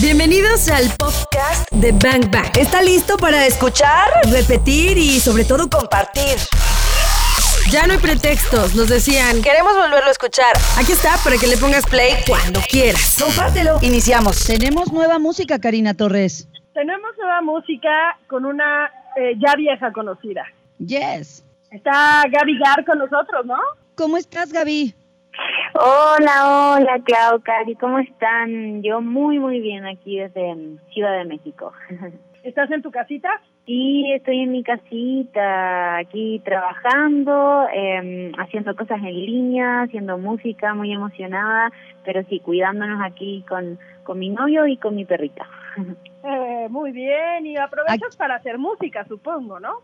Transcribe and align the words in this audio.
Bienvenidos 0.00 0.68
al 0.68 0.86
podcast 0.96 1.70
de 1.70 1.92
Bang 1.92 2.30
Bang. 2.30 2.56
¿Está 2.58 2.80
listo 2.82 3.18
para 3.18 3.46
escuchar, 3.46 4.08
repetir 4.30 4.96
y 4.96 5.20
sobre 5.20 5.44
todo 5.44 5.68
compartir? 5.68 6.38
Ya 7.70 7.86
no 7.86 7.92
hay 7.92 7.98
pretextos, 7.98 8.74
nos 8.74 8.88
decían. 8.88 9.42
Queremos 9.42 9.74
volverlo 9.74 10.08
a 10.08 10.10
escuchar. 10.10 10.56
Aquí 10.78 10.92
está 10.92 11.16
para 11.22 11.36
que 11.36 11.46
le 11.46 11.58
pongas 11.58 11.84
play 11.84 12.14
cuando 12.26 12.60
quieras. 12.70 13.18
Compártelo. 13.22 13.78
Iniciamos. 13.82 14.46
Tenemos 14.46 14.90
nueva 14.92 15.18
música, 15.18 15.58
Karina 15.58 15.92
Torres. 15.92 16.48
Tenemos 16.72 17.10
nueva 17.18 17.42
música 17.42 18.18
con 18.28 18.46
una 18.46 18.90
eh, 19.16 19.34
ya 19.38 19.54
vieja 19.56 19.92
conocida. 19.92 20.46
Yes. 20.78 21.44
Está 21.70 22.24
Gaby 22.30 22.58
Gar 22.58 22.84
con 22.86 22.98
nosotros, 22.98 23.44
¿no? 23.44 23.58
¿Cómo 23.94 24.16
estás, 24.16 24.52
Gaby? 24.52 24.94
Hola, 25.74 26.76
hola, 26.76 27.00
Clau, 27.02 27.40
Cari, 27.40 27.74
¿cómo 27.76 27.98
están? 27.98 28.82
Yo 28.82 29.00
muy, 29.00 29.38
muy 29.38 29.58
bien 29.60 29.86
aquí 29.86 30.18
desde 30.18 30.54
mm, 30.54 30.78
Ciudad 30.92 31.16
de 31.16 31.24
México. 31.24 31.72
¿Estás 32.42 32.70
en 32.72 32.82
tu 32.82 32.90
casita? 32.90 33.40
Sí, 33.64 34.04
estoy 34.12 34.40
en 34.40 34.52
mi 34.52 34.62
casita, 34.62 35.96
aquí 35.96 36.42
trabajando, 36.44 37.66
eh, 37.72 38.32
haciendo 38.38 38.76
cosas 38.76 38.98
en 38.98 39.14
línea, 39.14 39.82
haciendo 39.82 40.18
música, 40.18 40.74
muy 40.74 40.92
emocionada, 40.92 41.70
pero 42.04 42.22
sí, 42.24 42.40
cuidándonos 42.40 43.00
aquí 43.02 43.42
con, 43.48 43.78
con 44.02 44.18
mi 44.18 44.28
novio 44.28 44.66
y 44.66 44.76
con 44.76 44.94
mi 44.94 45.04
perrita. 45.04 45.46
Eh, 46.24 46.68
muy 46.70 46.92
bien, 46.92 47.44
y 47.46 47.56
aprovechas 47.56 48.14
para 48.16 48.36
hacer 48.36 48.56
música, 48.56 49.04
supongo, 49.08 49.58
¿no? 49.58 49.80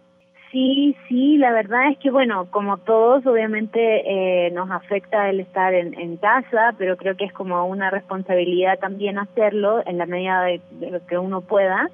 Sí, 0.50 0.96
sí, 1.08 1.36
la 1.36 1.52
verdad 1.52 1.90
es 1.90 1.98
que, 1.98 2.10
bueno, 2.10 2.46
como 2.50 2.78
todos, 2.78 3.26
obviamente 3.26 4.46
eh, 4.46 4.50
nos 4.52 4.70
afecta 4.70 5.28
el 5.28 5.40
estar 5.40 5.74
en, 5.74 5.92
en 5.98 6.16
casa, 6.16 6.74
pero 6.78 6.96
creo 6.96 7.16
que 7.16 7.26
es 7.26 7.32
como 7.34 7.66
una 7.66 7.90
responsabilidad 7.90 8.78
también 8.78 9.18
hacerlo 9.18 9.82
en 9.84 9.98
la 9.98 10.06
medida 10.06 10.42
de, 10.44 10.60
lo 10.90 11.04
que 11.06 11.18
uno 11.18 11.42
pueda. 11.42 11.90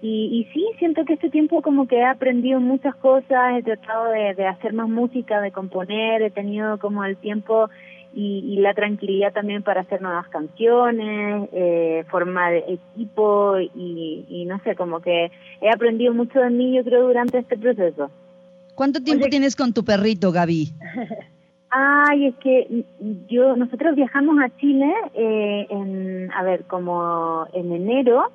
Y, 0.00 0.30
y 0.32 0.52
sí, 0.54 0.66
siento 0.78 1.04
que 1.04 1.14
este 1.14 1.28
tiempo 1.28 1.60
como 1.60 1.86
que 1.86 1.96
he 1.96 2.04
aprendido 2.04 2.60
muchas 2.60 2.94
cosas, 2.94 3.58
he 3.58 3.62
tratado 3.62 4.10
de, 4.10 4.32
de 4.32 4.46
hacer 4.46 4.72
más 4.72 4.88
música, 4.88 5.42
de 5.42 5.52
componer, 5.52 6.22
he 6.22 6.30
tenido 6.30 6.78
como 6.78 7.04
el 7.04 7.16
tiempo 7.18 7.68
y, 8.18 8.40
y 8.52 8.56
la 8.56 8.74
tranquilidad 8.74 9.32
también 9.32 9.62
para 9.62 9.82
hacer 9.82 10.02
nuevas 10.02 10.26
canciones, 10.26 11.48
eh, 11.52 12.04
formar 12.10 12.52
equipo 12.52 13.60
y, 13.60 14.26
y 14.28 14.44
no 14.44 14.58
sé, 14.64 14.74
como 14.74 14.98
que 15.00 15.30
he 15.60 15.70
aprendido 15.70 16.12
mucho 16.12 16.40
de 16.40 16.50
mí 16.50 16.74
yo 16.76 16.82
creo 16.82 17.06
durante 17.06 17.38
este 17.38 17.56
proceso. 17.56 18.10
¿Cuánto 18.74 19.00
tiempo 19.00 19.22
Oye. 19.22 19.30
tienes 19.30 19.54
con 19.54 19.72
tu 19.72 19.84
perrito, 19.84 20.32
Gaby? 20.32 20.72
Ay, 21.70 22.26
es 22.26 22.34
que 22.36 22.84
yo 23.28 23.54
nosotros 23.54 23.94
viajamos 23.94 24.36
a 24.42 24.48
Chile 24.56 24.92
eh, 25.14 25.66
en, 25.70 26.32
a 26.32 26.42
ver, 26.42 26.64
como 26.64 27.46
en 27.52 27.70
enero 27.70 28.32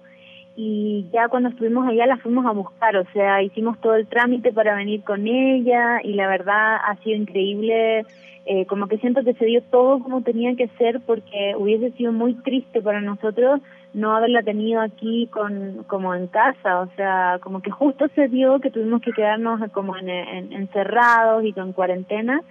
y 0.56 1.08
ya 1.12 1.28
cuando 1.30 1.50
estuvimos 1.50 1.88
allá 1.88 2.06
la 2.06 2.18
fuimos 2.18 2.46
a 2.46 2.52
buscar, 2.52 2.96
o 2.98 3.06
sea, 3.14 3.42
hicimos 3.42 3.80
todo 3.82 3.96
el 3.96 4.08
trámite 4.08 4.52
para 4.54 4.76
venir 4.76 5.04
con 5.04 5.28
ella 5.28 6.00
y 6.04 6.14
la 6.14 6.28
verdad 6.28 6.76
ha 6.86 6.96
sido 7.04 7.18
increíble, 7.18 8.06
eh, 8.46 8.66
como 8.68 8.88
que 8.88 8.98
siento 8.98 9.24
que 9.24 9.34
se 9.34 9.46
dio 9.46 9.62
todo 9.64 10.00
como 10.00 10.22
tenía 10.22 10.56
que 10.56 10.68
ser 10.78 11.00
porque 11.02 11.56
hubiese 11.58 11.92
sido 11.92 12.12
muy 12.12 12.34
triste 12.36 12.82
para 12.82 13.02
nosotros 13.02 13.62
no 13.94 14.16
haberla 14.16 14.42
tenido 14.44 14.82
aquí 14.82 15.28
con 15.32 15.84
como 15.88 16.14
en 16.16 16.28
casa, 16.28 16.82
o 16.82 16.88
sea, 16.96 17.40
como 17.42 17.62
que 17.62 17.72
justo 17.72 18.08
se 18.16 18.28
dio 18.28 18.60
que 18.60 18.72
tuvimos 18.72 19.02
que 19.02 19.12
quedarnos 19.12 19.62
como 19.72 19.96
en, 19.98 20.10
en- 20.10 20.54
encerrados 20.54 21.46
y 21.46 21.54
con 21.54 21.74
cuarentena 21.74 22.42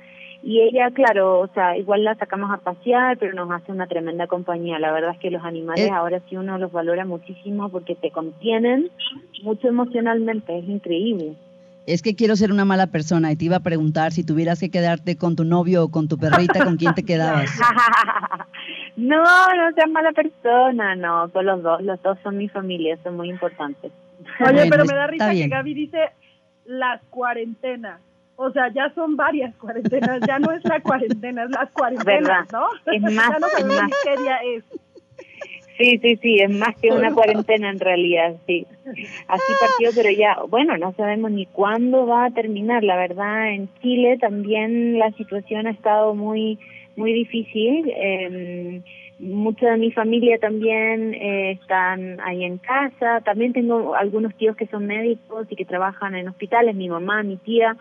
y 0.43 0.61
ella, 0.61 0.91
claro, 0.93 1.41
o 1.41 1.49
sea, 1.55 1.77
igual 1.77 2.03
la 2.05 2.15
sacamos 2.17 2.51
a 2.51 2.59
pasear, 2.59 3.17
pero 3.19 3.33
nos 3.35 3.51
hace 3.51 3.71
una 3.73 3.87
tremenda 3.87 4.27
compañía. 4.27 4.79
La 4.79 4.91
verdad 4.93 5.13
es 5.13 5.19
que 5.21 5.31
los 5.31 5.45
animales 5.45 5.87
Eh. 5.87 5.91
ahora 5.93 6.21
sí 6.29 6.37
uno 6.37 6.59
los 6.59 6.73
valora 6.73 7.05
muchísimo 7.05 7.69
porque 7.69 7.95
te 7.95 8.11
contienen 8.11 8.91
mucho 9.43 9.69
emocionalmente, 9.69 10.59
es 10.59 10.69
increíble. 10.69 11.35
Es 11.85 12.01
que 12.01 12.15
quiero 12.15 12.37
ser 12.37 12.53
una 12.53 12.65
mala 12.65 12.87
persona 12.89 13.33
y 13.33 13.37
te 13.37 13.47
iba 13.47 13.57
a 13.57 13.61
preguntar 13.61 14.13
si 14.13 14.23
tuvieras 14.25 14.61
que 14.61 14.71
quedarte 14.71 15.17
con 15.17 15.35
tu 15.35 15.45
novio 15.45 15.83
o 15.85 15.91
con 15.91 16.07
tu 16.07 16.17
perrita, 16.17 16.65
¿con 16.65 16.77
quién 16.77 16.95
te 16.95 17.03
quedabas? 17.03 17.51
no, 18.97 19.19
no 19.23 19.73
seas 19.75 19.91
mala 19.91 20.13
persona, 20.13 20.95
no, 20.97 21.29
con 21.33 21.45
los 21.47 21.63
dos, 21.63 21.83
los 21.83 22.01
dos 22.03 22.19
son 22.23 22.37
mi 22.37 22.49
familia, 22.49 22.97
son 23.03 23.17
muy 23.17 23.31
importantes. 23.31 23.91
Oye, 24.41 24.53
Bueno, 24.53 24.63
pero 24.71 24.85
me 24.85 24.95
da 24.95 25.07
risa 25.09 25.31
bien. 25.31 25.51
que 25.51 25.57
Gaby 25.57 25.75
dice 25.75 25.99
las 26.67 27.03
cuarentenas. 27.11 28.01
O 28.45 28.51
sea, 28.51 28.73
ya 28.73 28.93
son 28.95 29.15
varias 29.15 29.55
cuarentenas, 29.55 30.21
ya 30.27 30.41
no 30.41 30.51
es 30.51 30.65
la 30.65 30.81
cuarentena, 30.81 31.45
es 31.45 31.51
las 31.51 31.71
cuarentenas, 31.71 32.29
¿Verdad? 32.29 32.47
¿no? 32.53 32.93
Es 32.93 33.03
más, 33.15 33.31
ya 33.31 33.39
no 33.39 33.47
es 33.47 33.65
más. 33.65 33.91
qué 34.03 34.21
día 34.21 34.37
es. 34.57 34.65
Sí, 35.79 35.99
sí, 36.03 36.17
sí, 36.17 36.41
es 36.41 36.51
más 36.51 36.75
que 36.81 36.91
una 36.91 37.15
cuarentena 37.15 37.71
en 37.71 37.79
realidad, 37.79 38.35
sí. 38.47 38.67
Así 39.29 39.53
partió, 39.61 39.91
pero 39.95 40.11
ya, 40.11 40.39
bueno, 40.49 40.77
no 40.77 40.93
sabemos 40.95 41.31
ni 41.31 41.47
cuándo 41.47 42.05
va 42.05 42.27
a 42.27 42.31
terminar. 42.31 42.83
La 42.83 42.97
verdad, 42.97 43.53
en 43.53 43.69
Chile 43.81 44.19
también 44.21 44.99
la 44.99 45.13
situación 45.13 45.69
ha 45.69 45.71
estado 45.71 46.17
muy, 46.17 46.59
muy 46.97 47.13
difícil. 47.13 47.93
Eh, 47.97 48.83
mucha 49.21 49.71
de 49.71 49.77
mi 49.79 49.93
familia 49.93 50.39
también 50.39 51.15
eh, 51.15 51.53
están 51.53 52.19
ahí 52.21 52.45
en 52.45 52.59
casa. 52.59 53.21
También 53.21 53.53
tengo 53.53 53.95
algunos 53.95 54.35
tíos 54.35 54.57
que 54.57 54.67
son 54.67 54.87
médicos 54.87 55.47
y 55.49 55.55
que 55.55 55.65
trabajan 55.65 56.17
en 56.17 56.29
hospitales, 56.29 56.75
mi 56.75 56.89
mamá, 56.89 57.23
mi 57.23 57.37
tía. 57.37 57.77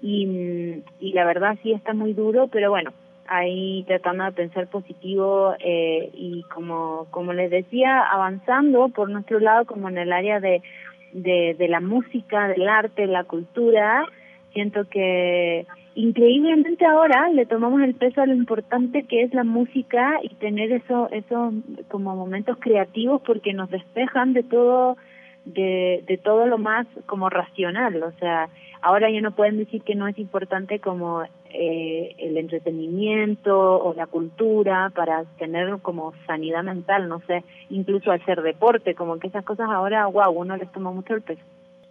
Y, 0.00 0.82
la 1.00 1.24
verdad 1.24 1.58
sí 1.62 1.72
está 1.72 1.92
muy 1.92 2.12
duro, 2.12 2.48
pero 2.48 2.70
bueno, 2.70 2.92
ahí 3.26 3.84
tratando 3.86 4.24
de 4.24 4.32
pensar 4.32 4.68
positivo 4.68 5.54
eh, 5.58 6.10
y 6.14 6.42
como 6.54 7.06
como 7.10 7.32
les 7.32 7.50
decía 7.50 8.00
avanzando 8.00 8.88
por 8.88 9.10
nuestro 9.10 9.38
lado 9.38 9.66
como 9.66 9.88
en 9.88 9.98
el 9.98 10.12
área 10.12 10.40
de, 10.40 10.62
de 11.12 11.54
de 11.58 11.68
la 11.68 11.80
música 11.80 12.48
del 12.48 12.66
arte 12.66 13.06
la 13.06 13.24
cultura 13.24 14.06
siento 14.54 14.88
que 14.88 15.66
increíblemente 15.94 16.86
ahora 16.86 17.28
le 17.28 17.44
tomamos 17.44 17.82
el 17.82 17.94
peso 17.94 18.22
a 18.22 18.26
lo 18.26 18.32
importante 18.32 19.02
que 19.02 19.22
es 19.24 19.34
la 19.34 19.44
música 19.44 20.14
y 20.22 20.30
tener 20.36 20.72
eso 20.72 21.10
esos 21.10 21.52
como 21.88 22.16
momentos 22.16 22.56
creativos 22.58 23.20
porque 23.26 23.52
nos 23.52 23.70
despejan 23.70 24.32
de 24.32 24.42
todo 24.42 24.96
de, 25.54 26.04
de 26.06 26.18
todo 26.18 26.46
lo 26.46 26.58
más 26.58 26.86
como 27.06 27.28
racional, 27.28 28.02
o 28.02 28.12
sea, 28.12 28.48
ahora 28.82 29.10
ya 29.10 29.20
no 29.20 29.32
pueden 29.32 29.58
decir 29.58 29.82
que 29.82 29.94
no 29.94 30.08
es 30.08 30.18
importante 30.18 30.78
como 30.78 31.22
eh, 31.50 32.14
el 32.18 32.36
entretenimiento 32.36 33.58
o 33.58 33.94
la 33.94 34.06
cultura 34.06 34.90
para 34.94 35.24
tener 35.38 35.78
como 35.82 36.12
sanidad 36.26 36.62
mental, 36.62 37.08
no 37.08 37.20
sé, 37.26 37.44
incluso 37.70 38.12
hacer 38.12 38.42
deporte, 38.42 38.94
como 38.94 39.18
que 39.18 39.28
esas 39.28 39.44
cosas 39.44 39.68
ahora, 39.70 40.06
wow, 40.06 40.30
uno 40.30 40.56
les 40.56 40.70
toma 40.72 40.92
mucho 40.92 41.14
el 41.14 41.22
peso. 41.22 41.42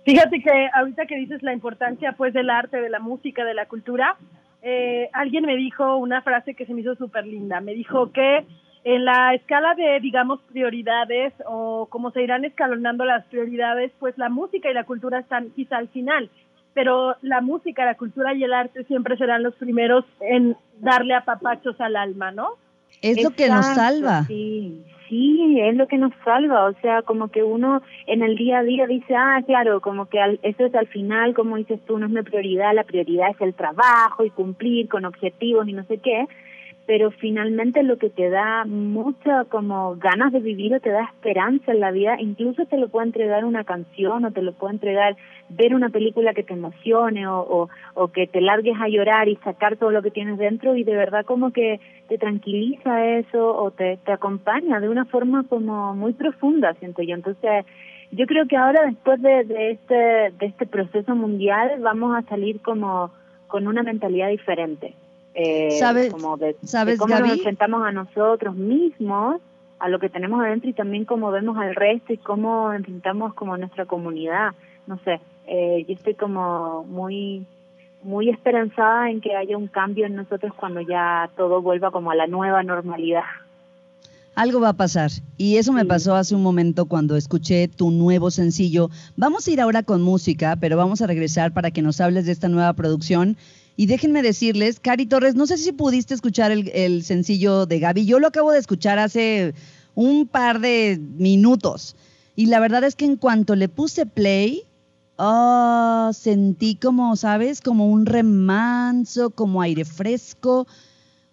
Fíjate 0.05 0.39
que 0.39 0.69
ahorita 0.73 1.05
que 1.05 1.17
dices 1.17 1.43
la 1.43 1.53
importancia 1.53 2.13
pues 2.13 2.33
del 2.33 2.49
arte, 2.49 2.79
de 2.79 2.89
la 2.89 2.99
música, 2.99 3.43
de 3.43 3.53
la 3.53 3.65
cultura, 3.65 4.15
eh, 4.61 5.09
alguien 5.13 5.45
me 5.45 5.55
dijo 5.55 5.97
una 5.97 6.21
frase 6.21 6.53
que 6.53 6.65
se 6.65 6.73
me 6.73 6.81
hizo 6.81 6.95
súper 6.95 7.27
linda. 7.27 7.59
Me 7.59 7.73
dijo 7.73 8.11
que 8.11 8.45
en 8.95 9.03
la 9.03 9.33
escala 9.33 9.75
de, 9.75 9.99
digamos, 9.99 10.39
prioridades 10.51 11.33
o 11.45 11.87
como 11.89 12.11
se 12.11 12.23
irán 12.23 12.45
escalonando 12.45 13.03
las 13.03 13.25
prioridades, 13.25 13.91
pues 13.99 14.17
la 14.17 14.29
música 14.29 14.71
y 14.71 14.73
la 14.73 14.85
cultura 14.85 15.19
están 15.19 15.49
quizá 15.55 15.75
al 15.77 15.89
final, 15.89 16.29
pero 16.73 17.15
la 17.21 17.41
música, 17.41 17.83
la 17.83 17.95
cultura 17.95 18.33
y 18.33 18.43
el 18.45 18.53
arte 18.53 18.85
siempre 18.85 19.17
serán 19.17 19.43
los 19.43 19.55
primeros 19.55 20.05
en 20.21 20.55
darle 20.79 21.15
apapachos 21.15 21.79
al 21.81 21.97
alma, 21.97 22.31
¿no? 22.31 22.51
Es 23.01 23.21
lo 23.23 23.31
que 23.31 23.49
nos 23.49 23.65
salva. 23.65 24.23
Sí, 24.23 24.83
sí, 25.09 25.59
es 25.59 25.75
lo 25.75 25.87
que 25.87 25.97
nos 25.97 26.13
salva. 26.23 26.65
O 26.65 26.73
sea, 26.81 27.01
como 27.01 27.27
que 27.27 27.43
uno 27.43 27.81
en 28.05 28.23
el 28.23 28.35
día 28.37 28.59
a 28.59 28.63
día 28.63 28.87
dice, 28.87 29.15
ah, 29.15 29.41
claro, 29.45 29.81
como 29.81 30.05
que 30.07 30.19
al- 30.19 30.39
eso 30.43 30.65
es 30.65 30.73
al 30.75 30.87
final, 30.87 31.33
como 31.33 31.57
dices 31.57 31.79
tú, 31.85 31.99
no 31.99 32.05
es 32.05 32.11
mi 32.11 32.21
prioridad, 32.23 32.73
la 32.73 32.85
prioridad 32.85 33.31
es 33.31 33.41
el 33.41 33.53
trabajo 33.53 34.23
y 34.23 34.29
cumplir 34.29 34.87
con 34.87 35.03
objetivos 35.05 35.67
y 35.67 35.73
no 35.73 35.83
sé 35.83 35.97
qué. 35.97 36.25
Pero 36.87 37.11
finalmente 37.11 37.83
lo 37.83 37.97
que 37.97 38.09
te 38.09 38.29
da 38.29 38.63
mucha 38.65 39.43
como 39.45 39.97
ganas 39.97 40.31
de 40.31 40.39
vivir 40.39 40.73
o 40.73 40.79
te 40.79 40.89
da 40.89 41.03
esperanza 41.03 41.73
en 41.73 41.81
la 41.81 41.91
vida, 41.91 42.15
incluso 42.19 42.65
te 42.65 42.77
lo 42.77 42.87
puede 42.87 43.07
entregar 43.07 43.45
una 43.45 43.65
canción 43.65 44.23
o 44.25 44.31
te 44.31 44.41
lo 44.41 44.53
puede 44.53 44.75
entregar 44.75 45.17
ver 45.49 45.75
una 45.75 45.89
película 45.89 46.33
que 46.33 46.43
te 46.43 46.53
emocione 46.53 47.27
o, 47.27 47.39
o, 47.39 47.69
o 47.93 48.07
que 48.07 48.25
te 48.25 48.41
largues 48.41 48.77
a 48.79 48.87
llorar 48.87 49.27
y 49.27 49.35
sacar 49.37 49.75
todo 49.75 49.91
lo 49.91 50.01
que 50.01 50.11
tienes 50.11 50.37
dentro 50.37 50.75
y 50.75 50.83
de 50.83 50.95
verdad 50.95 51.25
como 51.25 51.51
que 51.51 51.79
te 52.07 52.17
tranquiliza 52.17 53.05
eso 53.17 53.55
o 53.55 53.71
te, 53.71 53.97
te 54.05 54.13
acompaña 54.13 54.79
de 54.79 54.89
una 54.89 55.05
forma 55.05 55.45
como 55.47 55.93
muy 55.93 56.13
profunda, 56.13 56.73
siento 56.75 57.01
yo. 57.01 57.15
Entonces, 57.15 57.65
yo 58.11 58.25
creo 58.25 58.47
que 58.47 58.55
ahora 58.55 58.85
después 58.85 59.21
de, 59.21 59.43
de 59.43 59.71
este 59.71 59.95
de 59.95 60.45
este 60.45 60.65
proceso 60.65 61.15
mundial 61.15 61.79
vamos 61.81 62.15
a 62.15 62.21
salir 62.29 62.61
como 62.61 63.11
con 63.47 63.67
una 63.67 63.83
mentalidad 63.83 64.29
diferente. 64.29 64.93
Eh, 65.39 65.77
¿Sabes- 65.79 66.11
como 66.11 66.35
de, 66.35 66.55
cómo 66.97 67.13
Gaby? 67.13 67.27
nos 67.29 67.37
enfrentamos 67.37 67.85
a 67.85 67.91
nosotros 67.91 68.55
mismos, 68.55 69.39
a 69.77 69.87
lo 69.87 69.99
que 69.99 70.09
tenemos 70.09 70.41
adentro 70.41 70.67
y 70.67 70.73
también 70.73 71.05
cómo 71.05 71.29
vemos 71.29 71.59
al 71.59 71.75
resto 71.75 72.11
y 72.11 72.17
cómo 72.17 72.73
enfrentamos 72.73 73.35
como 73.35 73.55
nuestra 73.55 73.85
comunidad. 73.85 74.53
No 74.87 74.97
sé, 75.05 75.19
eh, 75.45 75.85
yo 75.87 75.93
estoy 75.93 76.15
como 76.15 76.83
muy 76.85 77.45
muy 78.01 78.29
esperanzada 78.29 79.11
en 79.11 79.21
que 79.21 79.35
haya 79.35 79.57
un 79.57 79.67
cambio 79.67 80.07
en 80.07 80.15
nosotros 80.15 80.53
cuando 80.55 80.81
ya 80.81 81.29
todo 81.37 81.61
vuelva 81.61 81.91
como 81.91 82.09
a 82.09 82.15
la 82.15 82.25
nueva 82.25 82.63
normalidad. 82.63 83.23
Algo 84.33 84.59
va 84.59 84.69
a 84.69 84.73
pasar. 84.73 85.11
Y 85.37 85.57
eso 85.57 85.71
me 85.73 85.83
pasó 85.85 86.15
hace 86.15 86.33
un 86.35 86.41
momento 86.43 86.85
cuando 86.85 87.15
escuché 87.15 87.67
tu 87.67 87.91
nuevo 87.91 88.31
sencillo. 88.31 88.89
Vamos 89.17 89.47
a 89.47 89.51
ir 89.51 89.61
ahora 89.61 89.83
con 89.83 90.01
música, 90.01 90.55
pero 90.59 90.77
vamos 90.77 91.01
a 91.01 91.07
regresar 91.07 91.51
para 91.53 91.71
que 91.71 91.81
nos 91.81 91.99
hables 92.01 92.25
de 92.27 92.31
esta 92.31 92.47
nueva 92.47 92.73
producción. 92.73 93.35
Y 93.77 93.85
déjenme 93.85 94.21
decirles, 94.21 94.81
Cari 94.81 95.05
Torres, 95.05 95.35
no 95.35 95.47
sé 95.47 95.57
si 95.57 95.71
pudiste 95.71 96.13
escuchar 96.13 96.51
el, 96.51 96.69
el 96.73 97.03
sencillo 97.03 97.65
de 97.65 97.79
Gaby. 97.79 98.05
Yo 98.05 98.19
lo 98.19 98.27
acabo 98.27 98.51
de 98.51 98.59
escuchar 98.59 98.99
hace 98.99 99.53
un 99.95 100.27
par 100.27 100.59
de 100.59 100.99
minutos. 100.99 101.95
Y 102.35 102.47
la 102.47 102.59
verdad 102.59 102.83
es 102.83 102.95
que 102.95 103.05
en 103.05 103.15
cuanto 103.15 103.55
le 103.55 103.69
puse 103.69 104.05
play, 104.05 104.63
oh, 105.15 106.11
sentí 106.13 106.75
como, 106.75 107.15
¿sabes? 107.15 107.61
Como 107.61 107.87
un 107.87 108.05
remanso, 108.05 109.29
como 109.29 109.61
aire 109.61 109.85
fresco 109.85 110.67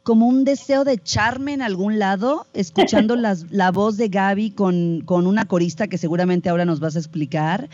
como 0.04 0.28
un 0.28 0.44
deseo 0.44 0.84
de 0.84 0.92
echarme 0.92 1.54
en 1.54 1.62
algún 1.62 1.98
lado, 1.98 2.46
escuchando 2.52 3.16
las, 3.16 3.50
la 3.50 3.72
voz 3.72 3.96
de 3.96 4.08
Gaby 4.08 4.50
con, 4.50 5.00
con 5.04 5.26
una 5.26 5.46
corista 5.46 5.88
que 5.88 5.98
seguramente 5.98 6.48
ahora 6.48 6.66
nos 6.66 6.78
vas 6.78 6.94
a 6.94 7.00
explicar. 7.00 7.68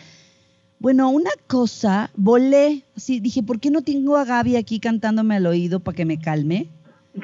Bueno, 0.80 1.10
una 1.10 1.30
cosa, 1.46 2.10
volé, 2.16 2.82
así 2.96 3.20
dije, 3.20 3.42
¿por 3.42 3.60
qué 3.60 3.70
no 3.70 3.82
tengo 3.82 4.16
a 4.16 4.24
Gaby 4.24 4.56
aquí 4.56 4.80
cantándome 4.80 5.36
al 5.36 5.46
oído 5.46 5.78
para 5.80 5.94
que 5.94 6.04
me 6.04 6.18
calme? 6.18 6.66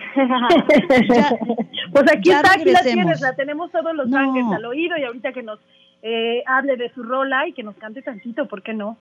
pues 1.93 2.13
aquí 2.13 2.31
está, 2.31 2.53
aquí 2.53 2.71
la 2.71 2.83
tienes, 2.83 3.21
la 3.21 3.35
tenemos 3.35 3.73
todos 3.73 3.95
los 3.95 4.13
ángeles 4.13 4.53
al 4.53 4.65
oído 4.67 4.97
y 4.99 5.05
ahorita 5.05 5.33
que 5.33 5.43
nos 5.43 5.59
eh, 6.03 6.43
hable 6.47 6.77
de 6.77 6.93
su 6.93 7.03
rola 7.03 7.49
y 7.49 7.53
que 7.53 7.63
nos 7.63 7.77
cante 7.77 8.03
tantito, 8.03 8.47
¿por 8.47 8.63
qué 8.63 8.75
no? 8.75 8.99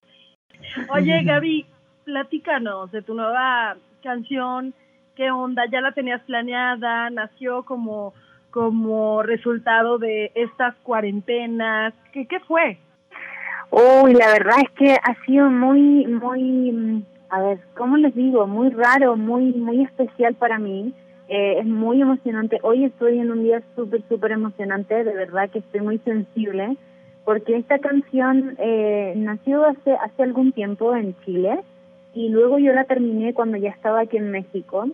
Oye, 0.90 1.22
Gaby, 1.24 1.66
platícanos 2.06 2.92
de 2.92 3.01
tu 3.01 3.13
nueva 3.13 3.75
canción, 4.01 4.74
¿Qué 5.16 5.31
onda? 5.31 5.63
¿Ya 5.72 5.81
la 5.81 5.94
tenías 5.94 6.22
planeada? 6.24 7.10
¿Nació 7.10 7.63
como, 7.63 8.13
como 8.51 9.24
resultado 9.24 9.98
de 9.98 10.31
estas 10.36 10.75
cuarentenas? 10.84 11.94
¿Qué, 12.12 12.28
qué 12.28 12.40
fue? 12.42 12.78
Uy, 13.77 14.13
la 14.13 14.27
verdad 14.27 14.56
es 14.63 14.69
que 14.72 14.94
ha 14.94 15.25
sido 15.25 15.50
muy, 15.50 16.07
muy, 16.07 17.04
a 17.30 17.42
ver, 17.42 17.57
¿cómo 17.75 17.98
les 17.98 18.16
digo? 18.16 18.48
Muy 18.48 18.69
raro, 18.69 19.18
muy, 19.18 19.51
muy 19.51 19.81
especial 19.81 20.33
para 20.36 20.57
mí. 20.60 20.94
Eh, 21.27 21.57
es 21.60 21.66
muy 21.66 22.01
emocionante. 22.01 22.57
Hoy 22.63 22.86
estoy 22.86 23.19
en 23.19 23.31
un 23.31 23.44
día 23.44 23.62
súper, 23.75 24.01
súper 24.07 24.31
emocionante. 24.31 25.04
De 25.04 25.13
verdad 25.13 25.50
que 25.50 25.60
estoy 25.60 25.81
muy 25.81 25.98
sensible 26.06 26.77
porque 27.25 27.57
esta 27.57 27.80
canción 27.80 28.56
eh, 28.60 29.13
nació 29.18 29.66
hace, 29.66 29.92
hace 29.95 30.24
algún 30.24 30.54
tiempo 30.54 30.95
en 30.95 31.13
Chile 31.25 31.60
y 32.13 32.30
luego 32.30 32.60
yo 32.60 32.72
la 32.72 32.86
terminé 32.86 33.33
cuando 33.33 33.57
ya 33.57 33.72
estaba 33.72 34.00
aquí 34.00 34.16
en 34.16 34.31
México 34.31 34.88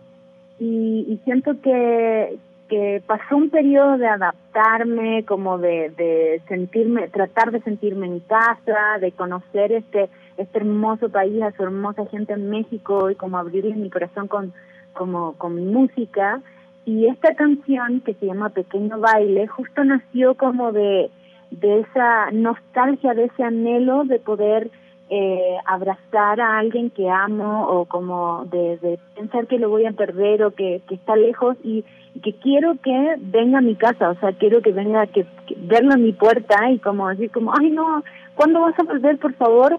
y, 0.58 1.20
siento 1.24 1.60
que, 1.62 2.36
que 2.72 3.02
pasó 3.06 3.36
un 3.36 3.50
periodo 3.50 3.98
de 3.98 4.06
adaptarme, 4.06 5.26
como 5.26 5.58
de, 5.58 5.90
de 5.90 6.40
sentirme, 6.48 7.06
tratar 7.08 7.50
de 7.50 7.60
sentirme 7.60 8.06
en 8.06 8.20
casa, 8.20 8.98
de 8.98 9.12
conocer 9.12 9.72
este 9.72 10.08
este 10.38 10.58
hermoso 10.58 11.10
país, 11.10 11.42
a 11.42 11.52
su 11.52 11.64
hermosa 11.64 12.06
gente 12.06 12.32
en 12.32 12.48
México 12.48 13.10
y 13.10 13.14
como 13.14 13.36
abrirle 13.36 13.74
mi 13.74 13.90
corazón 13.90 14.26
con 14.26 14.54
como 14.94 15.34
con 15.34 15.54
mi 15.54 15.66
música. 15.66 16.40
Y 16.86 17.08
esta 17.08 17.34
canción 17.34 18.00
que 18.00 18.14
se 18.14 18.24
llama 18.24 18.48
Pequeño 18.48 18.98
Baile 18.98 19.46
justo 19.48 19.84
nació 19.84 20.34
como 20.34 20.72
de 20.72 21.10
de 21.50 21.80
esa 21.80 22.30
nostalgia, 22.30 23.12
de 23.12 23.24
ese 23.24 23.44
anhelo 23.44 24.04
de 24.04 24.18
poder 24.18 24.70
eh, 25.14 25.58
abrazar 25.66 26.40
a 26.40 26.56
alguien 26.56 26.88
que 26.88 27.10
amo 27.10 27.66
o 27.68 27.84
como 27.84 28.46
de, 28.46 28.98
pensar 29.14 29.46
que 29.46 29.58
lo 29.58 29.68
voy 29.68 29.84
a 29.84 29.92
perder 29.92 30.42
o 30.42 30.52
que, 30.52 30.80
está 30.88 31.16
lejos 31.16 31.58
y, 31.62 31.84
que 32.22 32.32
quiero 32.32 32.76
que 32.82 33.16
venga 33.18 33.58
a 33.58 33.60
mi 33.60 33.74
casa, 33.74 34.08
o 34.08 34.14
sea, 34.14 34.32
quiero 34.32 34.62
que 34.62 34.72
venga, 34.72 35.06
que, 35.08 35.26
verlo 35.58 35.92
en 35.92 36.04
mi 36.04 36.12
puerta 36.12 36.70
y 36.70 36.78
como 36.78 37.10
decir 37.10 37.30
como, 37.30 37.52
ay 37.54 37.68
no, 37.68 38.02
¿cuándo 38.36 38.62
vas 38.62 38.78
a 38.78 38.84
volver? 38.84 39.18
Por 39.18 39.34
favor, 39.34 39.78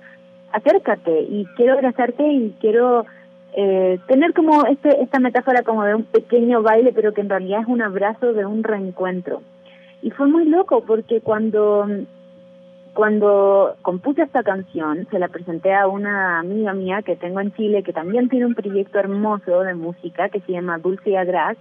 acércate 0.52 1.22
y 1.24 1.46
quiero 1.56 1.74
abrazarte 1.74 2.32
y 2.32 2.56
quiero 2.62 3.04
eh, 3.54 3.98
tener 4.08 4.34
como 4.34 4.68
este, 4.68 5.02
esta 5.02 5.18
metáfora 5.18 5.64
como 5.64 5.84
de 5.84 5.96
un 5.96 6.04
pequeño 6.04 6.62
baile, 6.62 6.94
pero 6.94 7.12
que 7.12 7.22
en 7.22 7.30
realidad 7.30 7.62
es 7.62 7.68
un 7.68 7.82
abrazo 7.82 8.34
de 8.34 8.46
un 8.46 8.64
reencuentro. 8.64 9.42
Y 10.04 10.12
fue 10.12 10.28
muy 10.28 10.46
loco 10.46 10.84
porque 10.86 11.22
cuando 11.22 11.88
cuando 12.94 13.76
compuse 13.82 14.22
esta 14.22 14.44
canción, 14.44 15.08
se 15.10 15.20
la 15.20 15.28
presenté 15.28 15.74
a 15.74 15.88
una 15.88 16.40
amiga 16.40 16.74
mía 16.74 17.02
que 17.02 17.16
tengo 17.16 17.40
en 17.40 17.54
Chile, 17.54 17.84
que 17.84 17.94
también 17.94 18.30
tiene 18.30 18.46
un 18.46 18.56
proyecto 18.56 19.00
hermoso 19.00 19.62
de 19.62 19.74
música 19.74 20.30
que 20.30 20.42
se 20.42 20.52
llama 20.52 20.78
Dulce 20.78 21.18
Agras. 21.18 21.58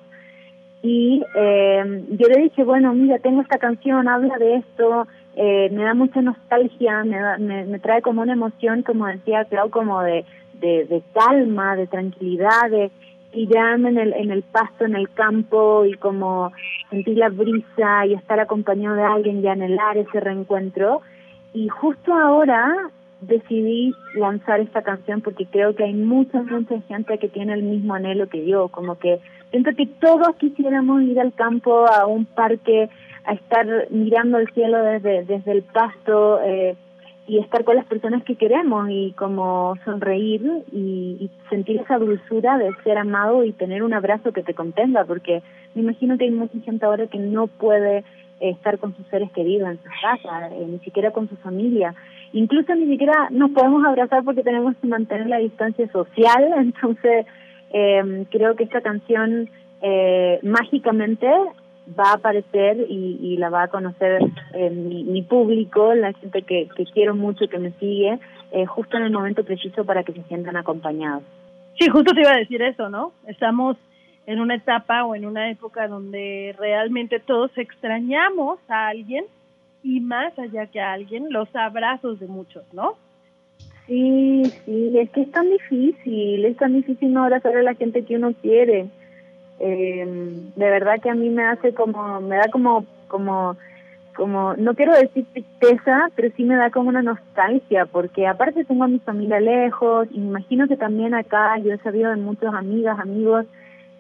Y 0.83 1.23
eh, 1.35 2.05
yo 2.11 2.29
le 2.29 2.43
dije, 2.43 2.65
bueno, 2.65 2.93
mira, 2.93 3.19
tengo 3.19 3.41
esta 3.41 3.59
canción, 3.59 4.09
habla 4.09 4.37
de 4.37 4.57
esto, 4.57 5.07
eh, 5.37 5.71
me 5.73 5.85
da 5.85 5.95
mucha 5.95 6.21
nostalgia, 6.21 7.05
me, 7.05 7.65
me, 7.65 7.79
trae 7.79 8.03
como 8.03 8.21
una 8.21 8.35
emoción, 8.35 8.83
como 8.83 9.07
decía 9.07 9.45
Clau, 9.47 9.71
como 9.71 10.03
de, 10.03 10.25
de, 10.61 10.85
de 10.85 11.03
calma, 11.15 11.77
de 11.77 11.87
tranquilidad, 11.87 12.69
de 12.69 12.91
tirarme 13.33 13.91
en 13.91 13.99
el, 13.99 14.13
en 14.13 14.31
el 14.31 14.43
pasto, 14.43 14.85
en 14.85 14.95
el 14.95 15.09
campo 15.11 15.87
y 15.87 15.95
como 15.95 16.53
sentir 16.91 17.17
la 17.17 17.31
brisa 17.31 18.05
y 18.07 18.15
estar 18.15 18.39
acompañado 18.41 18.97
de 18.97 19.05
alguien 19.05 19.43
y 19.43 19.47
anhelar 19.47 19.97
ese 19.97 20.21
reencuentro. 20.21 21.01
Y 21.55 21.69
justo 21.69 22.15
ahora 22.15 22.91
decidí 23.23 23.95
lanzar 24.15 24.61
esta 24.61 24.83
canción 24.83 25.21
porque 25.21 25.47
creo 25.47 25.75
que 25.75 25.85
hay 25.85 25.95
mucha, 25.95 26.43
mucha 26.43 26.81
gente 26.83 27.19
que 27.19 27.29
tiene 27.29 27.55
el 27.55 27.63
mismo 27.63 27.95
anhelo 27.95 28.29
que 28.29 28.45
yo, 28.45 28.69
como 28.69 28.99
que 28.99 29.21
siento 29.51 29.71
que 29.77 29.87
todos 29.87 30.35
quisiéramos 30.37 31.03
ir 31.03 31.21
al 31.21 31.33
campo, 31.33 31.87
a 31.87 32.07
un 32.07 32.25
parque, 32.25 32.91
a 33.25 33.35
estar 33.35 33.67
mirando 33.91 34.39
el 34.39 34.49
cielo 34.53 34.83
desde, 34.83 35.25
desde 35.25 35.53
el 35.53 35.63
pasto 35.63 36.41
eh, 36.43 36.75
y 37.29 37.39
estar 37.39 37.63
con 37.63 37.77
las 37.77 37.87
personas 37.87 38.25
que 38.25 38.35
queremos 38.35 38.89
y 38.91 39.13
como 39.13 39.77
sonreír 39.85 40.43
y, 40.73 41.17
y, 41.21 41.31
sentir 41.49 41.81
esa 41.81 41.99
dulzura 41.99 42.59
de 42.59 42.75
ser 42.83 42.99
amado 42.99 43.45
y 43.45 43.53
tener 43.53 43.85
un 43.85 43.95
abrazo 43.95 44.33
que 44.33 44.43
te 44.43 44.55
contenga, 44.55 45.05
porque 45.05 45.43
me 45.75 45.83
imagino 45.83 46.19
que 46.19 46.25
hay 46.25 46.33
mucha 46.33 46.59
gente 46.61 46.85
ahora 46.85 47.07
que 47.07 47.19
no 47.19 47.47
puede 47.47 48.03
estar 48.51 48.79
con 48.79 48.97
sus 48.97 49.07
seres 49.07 49.31
queridos 49.33 49.71
en 49.71 49.79
su 49.79 49.89
casa, 50.01 50.49
eh, 50.49 50.67
ni 50.69 50.79
siquiera 50.81 51.11
con 51.11 51.29
su 51.29 51.37
familia. 51.37 51.95
Incluso 52.33 52.75
ni 52.75 52.87
siquiera 52.87 53.29
nos 53.31 53.51
podemos 53.51 53.85
abrazar 53.85 54.25
porque 54.25 54.43
tenemos 54.43 54.75
que 54.77 54.87
mantener 54.87 55.27
la 55.27 55.39
distancia 55.39 55.91
social. 55.91 56.53
Entonces, 56.57 57.27
eh, 57.73 58.27
creo 58.31 58.57
que 58.57 58.65
esta 58.65 58.81
canción 58.81 59.49
eh, 59.81 60.39
mágicamente 60.43 61.29
va 61.99 62.11
a 62.11 62.15
aparecer 62.15 62.87
y, 62.89 63.37
la 63.39 63.51
va 63.51 63.65
a 63.65 63.69
conocer 63.69 64.23
eh, 64.55 64.71
mi, 64.71 65.05
mi, 65.05 65.23
público, 65.23 65.95
la 65.95 66.13
gente 66.13 66.43
que, 66.43 66.69
que 66.77 66.85
quiero 66.87 67.15
mucho, 67.15 67.49
que 67.49 67.59
me 67.59 67.73
sigue, 67.73 68.19
eh, 68.53 68.67
justo 68.67 68.97
en 68.97 69.05
el 69.05 69.13
momento 69.13 69.45
preciso 69.45 69.85
para 69.85 70.05
que 70.05 70.13
se 70.13 70.23
sientan 70.25 70.57
acompañados. 70.57 71.25
Sí, 71.79 71.89
justo 71.89 72.15
te 72.15 72.21
iba 72.21 72.33
a 72.33 72.39
decir 72.39 72.63
eso, 72.63 72.89
¿no? 72.89 73.13
Estamos 73.27 73.77
en 74.27 74.41
una 74.41 74.55
etapa 74.55 75.05
o 75.05 75.15
en 75.15 75.27
una 75.27 75.51
época 75.51 75.89
donde 75.89 76.55
realmente 76.59 77.19
todos 77.21 77.51
extrañamos 77.57 78.59
a 78.69 78.89
alguien 78.89 79.25
y 79.83 80.01
más 80.01 80.39
allá 80.39 80.67
que 80.67 80.81
a 80.81 80.93
alguien, 80.93 81.27
los 81.31 81.49
abrazos 81.55 82.21
de 82.21 82.29
muchos, 82.29 82.63
¿no? 82.73 82.95
Sí, 83.87 84.45
sí, 84.65 84.97
es 84.97 85.11
que 85.11 85.23
es 85.23 85.33
tan 85.33 85.51
difícil, 85.51 86.45
es 86.45 86.57
tan 86.57 86.73
difícil 86.73 87.13
no 87.13 87.25
abrazar 87.25 87.57
a 87.57 87.63
la 87.63 87.75
gente 87.75 88.05
que 88.05 88.17
uno 88.17 88.33
quiere. 88.41 88.87
Eh, 89.59 90.07
de 90.57 90.71
verdad 90.71 91.01
que 91.01 91.11
a 91.11 91.15
mí 91.15 91.29
me 91.29 91.45
hace 91.45 91.75
como, 91.75 92.21
me 92.21 92.37
da 92.37 92.49
como, 92.53 92.87
como, 93.09 93.57
como, 94.15 94.55
no 94.55 94.75
quiero 94.75 94.95
decir 94.95 95.27
tristeza, 95.33 96.11
pero 96.15 96.33
sí 96.37 96.45
me 96.45 96.57
da 96.57 96.71
como 96.71 96.91
una 96.91 97.03
nostalgia, 97.03 97.87
porque 97.87 98.27
aparte 98.27 98.65
tengo 98.65 98.85
a 98.85 98.89
mi 98.89 99.01
familia 99.01 99.41
lejos, 99.41 100.09
imagino 100.13 100.69
que 100.69 100.77
también 100.77 101.15
acá 101.15 101.59
yo 101.59 101.73
he 101.73 101.79
sabido 101.79 102.11
de 102.11 102.17
muchas 102.17 102.55
amigas, 102.55 102.99
amigos, 103.01 103.47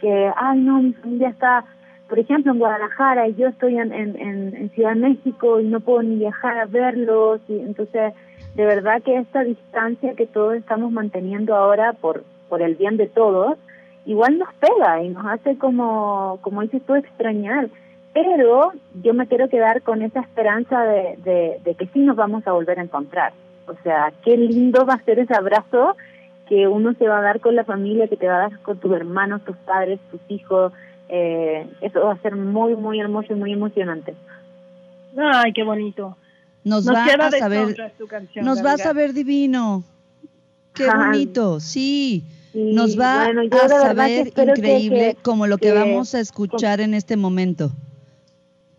que, 0.02 0.32
ay, 0.36 0.60
no, 0.60 0.82
mi 0.82 0.92
familia 0.94 1.28
está, 1.28 1.64
por 2.08 2.18
ejemplo, 2.18 2.52
en 2.52 2.58
Guadalajara 2.58 3.28
y 3.28 3.36
yo 3.36 3.46
estoy 3.48 3.78
en, 3.78 3.92
en, 3.92 4.16
en, 4.18 4.70
Ciudad 4.70 4.94
de 4.94 5.00
México 5.00 5.60
y 5.60 5.64
no 5.64 5.80
puedo 5.80 6.02
ni 6.02 6.16
viajar 6.16 6.58
a 6.58 6.66
verlos. 6.66 7.40
Y 7.48 7.60
entonces, 7.60 8.12
de 8.54 8.66
verdad 8.66 9.00
que 9.02 9.16
esta 9.16 9.44
distancia 9.44 10.14
que 10.14 10.26
todos 10.26 10.56
estamos 10.56 10.90
manteniendo 10.90 11.54
ahora 11.54 11.92
por, 11.94 12.24
por 12.48 12.60
el 12.60 12.74
bien 12.74 12.96
de 12.96 13.06
todos, 13.06 13.56
igual 14.04 14.38
nos 14.38 14.52
pega 14.54 15.02
y 15.02 15.08
nos 15.08 15.24
hace 15.24 15.56
como, 15.56 16.38
como 16.42 16.62
dices 16.62 16.82
tú, 16.84 16.96
extrañar. 16.96 17.68
Pero 18.12 18.72
yo 19.02 19.14
me 19.14 19.26
quiero 19.26 19.48
quedar 19.48 19.82
con 19.82 20.02
esa 20.02 20.20
esperanza 20.20 20.82
de, 20.82 21.16
de, 21.24 21.60
de 21.64 21.74
que 21.76 21.86
sí 21.86 22.00
nos 22.00 22.16
vamos 22.16 22.46
a 22.46 22.52
volver 22.52 22.80
a 22.80 22.82
encontrar. 22.82 23.32
O 23.68 23.74
sea, 23.84 24.12
qué 24.24 24.36
lindo 24.36 24.84
va 24.84 24.94
a 24.94 25.04
ser 25.04 25.20
ese 25.20 25.34
abrazo 25.34 25.96
que 26.48 26.68
uno 26.68 26.94
se 26.94 27.08
va 27.08 27.18
a 27.18 27.22
dar 27.22 27.40
con 27.40 27.54
la 27.56 27.64
familia, 27.64 28.08
que 28.08 28.16
te 28.16 28.26
va 28.26 28.36
a 28.36 28.48
dar 28.48 28.60
con 28.60 28.78
tus 28.78 28.92
hermanos, 28.92 29.44
tus 29.44 29.56
padres, 29.56 30.00
tus 30.10 30.20
hijos. 30.28 30.72
Eh, 31.08 31.66
eso 31.80 32.00
va 32.00 32.12
a 32.12 32.22
ser 32.22 32.36
muy, 32.36 32.74
muy 32.76 33.00
hermoso 33.00 33.32
y 33.32 33.36
muy 33.36 33.52
emocionante. 33.52 34.14
Ay, 35.16 35.52
qué 35.52 35.62
bonito. 35.62 36.16
Nos, 36.64 36.88
va 36.88 37.04
a 37.04 37.30
saber, 37.30 37.92
nos 38.42 38.64
va 38.64 38.72
a 38.72 38.78
saber 38.78 39.12
divino. 39.12 39.82
Qué 40.74 40.86
bonito, 40.86 41.60
sí. 41.60 42.24
Nos 42.54 42.98
va 42.98 43.24
a 43.24 43.68
saber 43.68 44.28
increíble 44.28 45.16
como 45.22 45.46
lo 45.46 45.58
que, 45.58 45.72
vamos 45.72 46.14
a 46.14 46.20
escuchar 46.20 46.80
en 46.80 46.94
este 46.94 47.16
momento. 47.16 47.70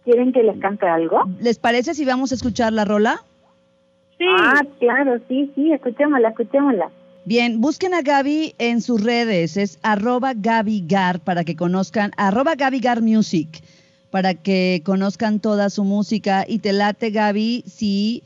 ¿Quieren 0.03 0.31
que 0.31 0.43
les 0.43 0.57
cante 0.59 0.87
algo? 0.87 1.23
¿Les 1.39 1.57
parece 1.59 1.93
si 1.93 2.05
vamos 2.05 2.31
a 2.31 2.35
escuchar 2.35 2.73
la 2.73 2.85
rola? 2.85 3.23
Sí. 4.17 4.25
Ah, 4.29 4.61
claro, 4.79 5.19
sí, 5.27 5.51
sí, 5.55 5.71
escuchémosla, 5.71 6.29
escuchémosla. 6.29 6.89
Bien, 7.25 7.61
busquen 7.61 7.93
a 7.93 8.01
Gaby 8.01 8.53
en 8.57 8.81
sus 8.81 9.01
redes, 9.01 9.55
es 9.55 9.79
arroba 9.81 10.33
Gaby 10.35 10.83
Gar 10.87 11.21
para 11.21 11.45
que 11.45 11.55
conozcan, 11.55 12.11
arroba 12.17 12.55
Gaby 12.55 12.81
Gar 12.81 13.01
Music, 13.01 13.47
para 14.11 14.33
que 14.33 14.81
conozcan 14.83 15.39
toda 15.39 15.69
su 15.69 15.85
música 15.85 16.43
y 16.45 16.59
te 16.59 16.73
late 16.73 17.11
Gaby 17.11 17.63
si 17.65 18.23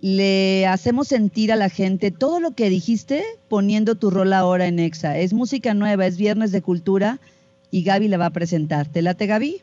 le 0.00 0.64
hacemos 0.68 1.08
sentir 1.08 1.50
a 1.50 1.56
la 1.56 1.68
gente 1.68 2.12
todo 2.12 2.38
lo 2.38 2.52
que 2.52 2.70
dijiste 2.70 3.24
poniendo 3.48 3.96
tu 3.96 4.10
rol 4.10 4.32
ahora 4.32 4.66
en 4.66 4.78
Exa. 4.78 5.18
Es 5.18 5.32
música 5.32 5.74
nueva, 5.74 6.06
es 6.06 6.16
viernes 6.16 6.52
de 6.52 6.62
cultura 6.62 7.18
y 7.72 7.82
Gaby 7.82 8.06
la 8.06 8.18
va 8.18 8.26
a 8.26 8.30
presentar. 8.30 8.86
¿Te 8.86 9.02
late 9.02 9.26
Gaby? 9.26 9.60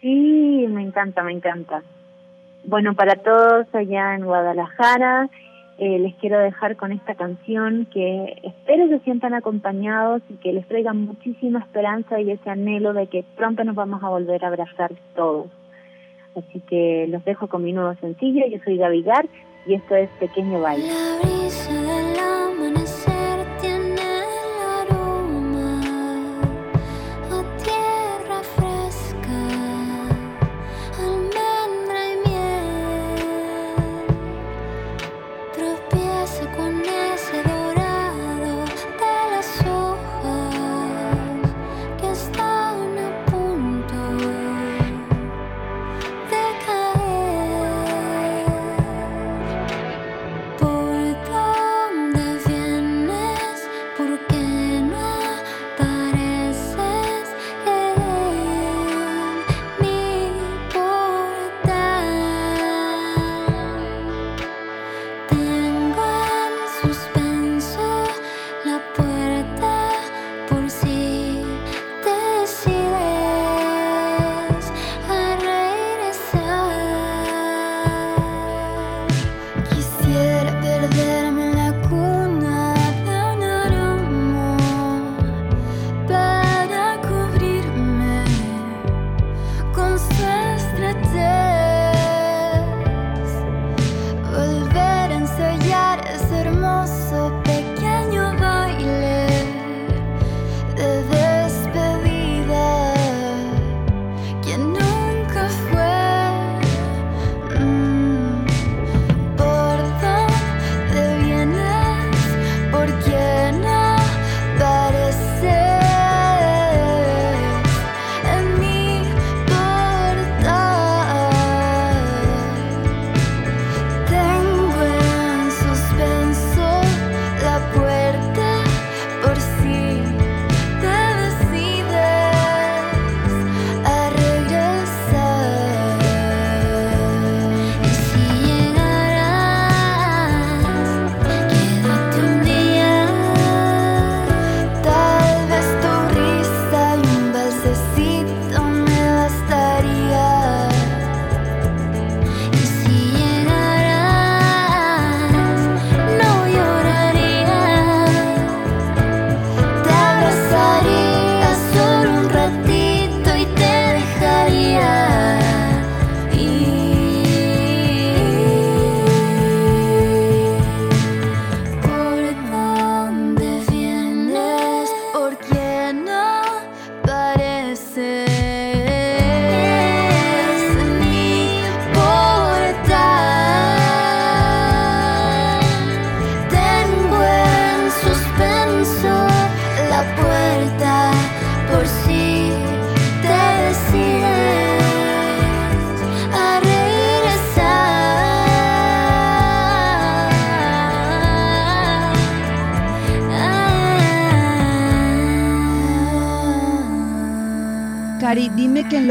Sí, 0.00 0.66
me 0.68 0.82
encanta, 0.82 1.24
me 1.24 1.32
encanta. 1.32 1.82
Bueno, 2.64 2.94
para 2.94 3.16
todos 3.16 3.66
allá 3.72 4.14
en 4.14 4.24
Guadalajara, 4.24 5.28
eh, 5.78 5.98
les 5.98 6.14
quiero 6.16 6.38
dejar 6.38 6.76
con 6.76 6.92
esta 6.92 7.14
canción 7.14 7.86
que 7.92 8.36
espero 8.42 8.88
se 8.88 9.00
sientan 9.00 9.34
acompañados 9.34 10.22
y 10.28 10.34
que 10.34 10.52
les 10.52 10.66
traiga 10.68 10.92
muchísima 10.92 11.60
esperanza 11.60 12.20
y 12.20 12.30
ese 12.30 12.50
anhelo 12.50 12.92
de 12.92 13.06
que 13.06 13.24
pronto 13.36 13.64
nos 13.64 13.74
vamos 13.74 14.02
a 14.02 14.08
volver 14.08 14.44
a 14.44 14.48
abrazar 14.48 14.92
todos. 15.14 15.46
Así 16.36 16.60
que 16.60 17.06
los 17.08 17.24
dejo 17.24 17.48
con 17.48 17.64
mi 17.64 17.72
nuevo 17.72 17.94
sencillo. 18.00 18.46
Yo 18.46 18.58
soy 18.64 18.76
Gaby 18.76 19.02
Gar 19.02 19.26
y 19.66 19.74
esto 19.74 19.96
es 19.96 20.10
Pequeño 20.18 20.60
Baile. 20.60 20.88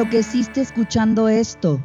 Enloqueciste 0.02 0.62
escuchando 0.62 1.30
esto. 1.30 1.80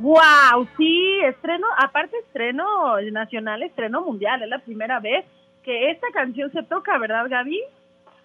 Wow, 0.00 0.66
sí, 0.76 1.20
estreno, 1.24 1.66
aparte 1.78 2.16
estreno 2.26 2.64
nacional, 3.12 3.62
estreno 3.62 4.02
mundial, 4.02 4.42
es 4.42 4.48
la 4.48 4.58
primera 4.58 4.98
vez 4.98 5.24
que 5.62 5.90
esta 5.90 6.08
canción 6.12 6.50
se 6.50 6.64
toca, 6.64 6.98
¿verdad, 6.98 7.26
Gaby? 7.28 7.60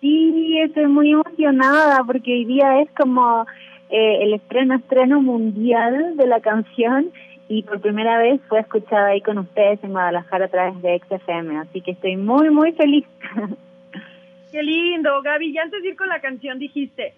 Sí, 0.01 0.57
estoy 0.61 0.87
muy 0.87 1.11
emocionada 1.11 2.03
porque 2.03 2.33
hoy 2.33 2.45
día 2.45 2.81
es 2.81 2.89
como 2.97 3.45
eh, 3.89 4.23
el 4.23 4.33
estreno, 4.33 4.75
estreno 4.75 5.21
mundial 5.21 6.17
de 6.17 6.25
la 6.25 6.39
canción 6.39 7.11
y 7.47 7.61
por 7.63 7.81
primera 7.81 8.17
vez 8.17 8.41
fue 8.47 8.61
escuchada 8.61 9.09
ahí 9.09 9.21
con 9.21 9.37
ustedes 9.37 9.83
en 9.83 9.91
Guadalajara 9.91 10.45
a 10.45 10.49
través 10.49 10.81
de 10.81 10.99
XFM, 11.07 11.59
así 11.59 11.81
que 11.81 11.91
estoy 11.91 12.17
muy, 12.17 12.49
muy 12.49 12.71
feliz. 12.71 13.05
Qué 14.51 14.63
lindo, 14.63 15.21
Gaby. 15.21 15.51
Y 15.51 15.57
antes 15.59 15.83
de 15.83 15.89
ir 15.89 15.95
con 15.97 16.07
la 16.07 16.21
canción 16.21 16.57
dijiste, 16.57 17.13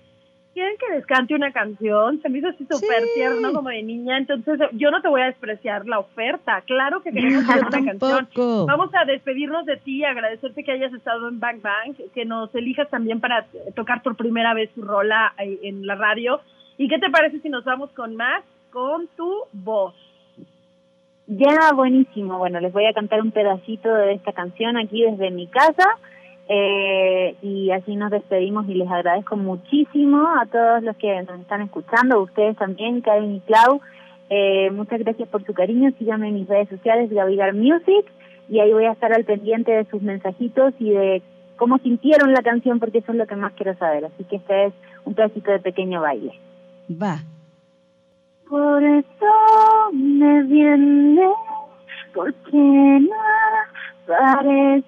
¿quieren 0.57 0.75
que 0.79 0.95
les 0.95 1.05
cante 1.05 1.35
una 1.35 1.51
canción? 1.51 2.19
Se 2.19 2.29
me 2.29 2.39
hizo 2.39 2.47
así 2.47 2.65
súper 2.65 3.03
Sí. 3.03 3.09
tierno 3.13 3.53
como 3.53 3.69
de 3.69 3.83
niña, 3.83 4.17
entonces 4.17 4.59
yo 4.71 4.89
no 4.89 5.03
te 5.03 5.07
voy 5.07 5.21
a 5.21 5.25
despreciar 5.27 5.85
la 5.85 5.99
oferta. 5.99 6.61
Claro 6.65 7.03
que 7.03 7.11
queremos 7.11 7.43
hacer 7.61 7.67
una 7.67 7.85
canción. 7.85 8.27
Vamos 8.65 8.89
a 8.95 9.05
despedirnos 9.05 9.67
de 9.67 9.77
ti, 9.77 10.03
agradecerte 10.03 10.63
que 10.63 10.71
hayas 10.71 10.91
estado 10.93 11.27
en 11.29 11.39
Bang 11.39 11.61
Bang, 11.61 11.95
que 12.15 12.25
nos 12.25 12.53
elijas 12.55 12.89
también 12.89 13.19
para 13.19 13.45
tocar 13.75 14.01
por 14.01 14.15
primera 14.15 14.55
vez 14.55 14.71
tu 14.71 14.81
rola 14.81 15.31
en 15.37 15.85
la 15.85 15.93
radio. 15.93 16.41
¿Y 16.79 16.87
qué 16.87 16.97
te 16.97 17.11
parece 17.11 17.39
si 17.41 17.49
nos 17.49 17.63
vamos 17.63 17.91
con 17.91 18.15
más? 18.15 18.43
Con 18.71 19.07
tu 19.15 19.31
voz. 19.53 19.93
Ya, 21.27 21.71
buenísimo. 21.75 22.39
Bueno, 22.39 22.59
les 22.59 22.73
voy 22.73 22.85
a 22.85 22.93
cantar 22.93 23.21
un 23.21 23.29
pedacito 23.31 23.93
de 23.93 24.13
esta 24.13 24.31
canción 24.31 24.75
aquí 24.77 25.03
desde 25.03 25.29
mi 25.29 25.45
casa 25.47 25.85
Eh, 26.49 27.35
y 27.41 27.71
así 27.71 27.95
nos 27.95 28.09
despedimos 28.09 28.67
y 28.69 28.75
les 28.75 28.89
agradezco 28.89 29.35
muchísimo 29.35 30.25
a 30.39 30.45
todos 30.45 30.81
los 30.81 30.95
que 30.95 31.21
nos 31.23 31.41
están 31.41 31.61
escuchando, 31.61 32.21
ustedes 32.21 32.55
también, 32.55 33.01
Karen 33.01 33.35
y 33.35 33.39
Clau. 33.41 33.81
Eh, 34.29 34.69
muchas 34.71 34.99
gracias 34.99 35.27
por 35.29 35.45
su 35.45 35.53
cariño. 35.53 35.91
Síganme 35.97 36.29
en 36.29 36.35
mis 36.35 36.47
redes 36.47 36.69
sociales, 36.69 37.09
Gavigar 37.11 37.53
Music, 37.53 38.05
y 38.49 38.59
ahí 38.59 38.71
voy 38.71 38.85
a 38.85 38.93
estar 38.93 39.11
al 39.11 39.25
pendiente 39.25 39.71
de 39.71 39.85
sus 39.85 40.01
mensajitos 40.01 40.73
y 40.79 40.91
de 40.91 41.21
cómo 41.57 41.79
sintieron 41.79 42.31
la 42.33 42.41
canción, 42.41 42.79
porque 42.79 42.99
eso 42.99 43.11
es 43.11 43.17
lo 43.17 43.27
que 43.27 43.35
más 43.35 43.53
quiero 43.53 43.75
saber. 43.75 44.05
Así 44.05 44.23
que 44.23 44.37
este 44.37 44.67
es 44.67 44.73
un 45.03 45.15
pedacito 45.15 45.51
de 45.51 45.59
pequeño 45.59 46.01
baile. 46.01 46.31
Va. 46.89 47.17
Por 48.47 48.81
eso 48.83 49.91
me 49.91 50.43
viene, 50.43 51.27
porque 52.13 52.57
no 52.57 53.09
parece 54.07 54.87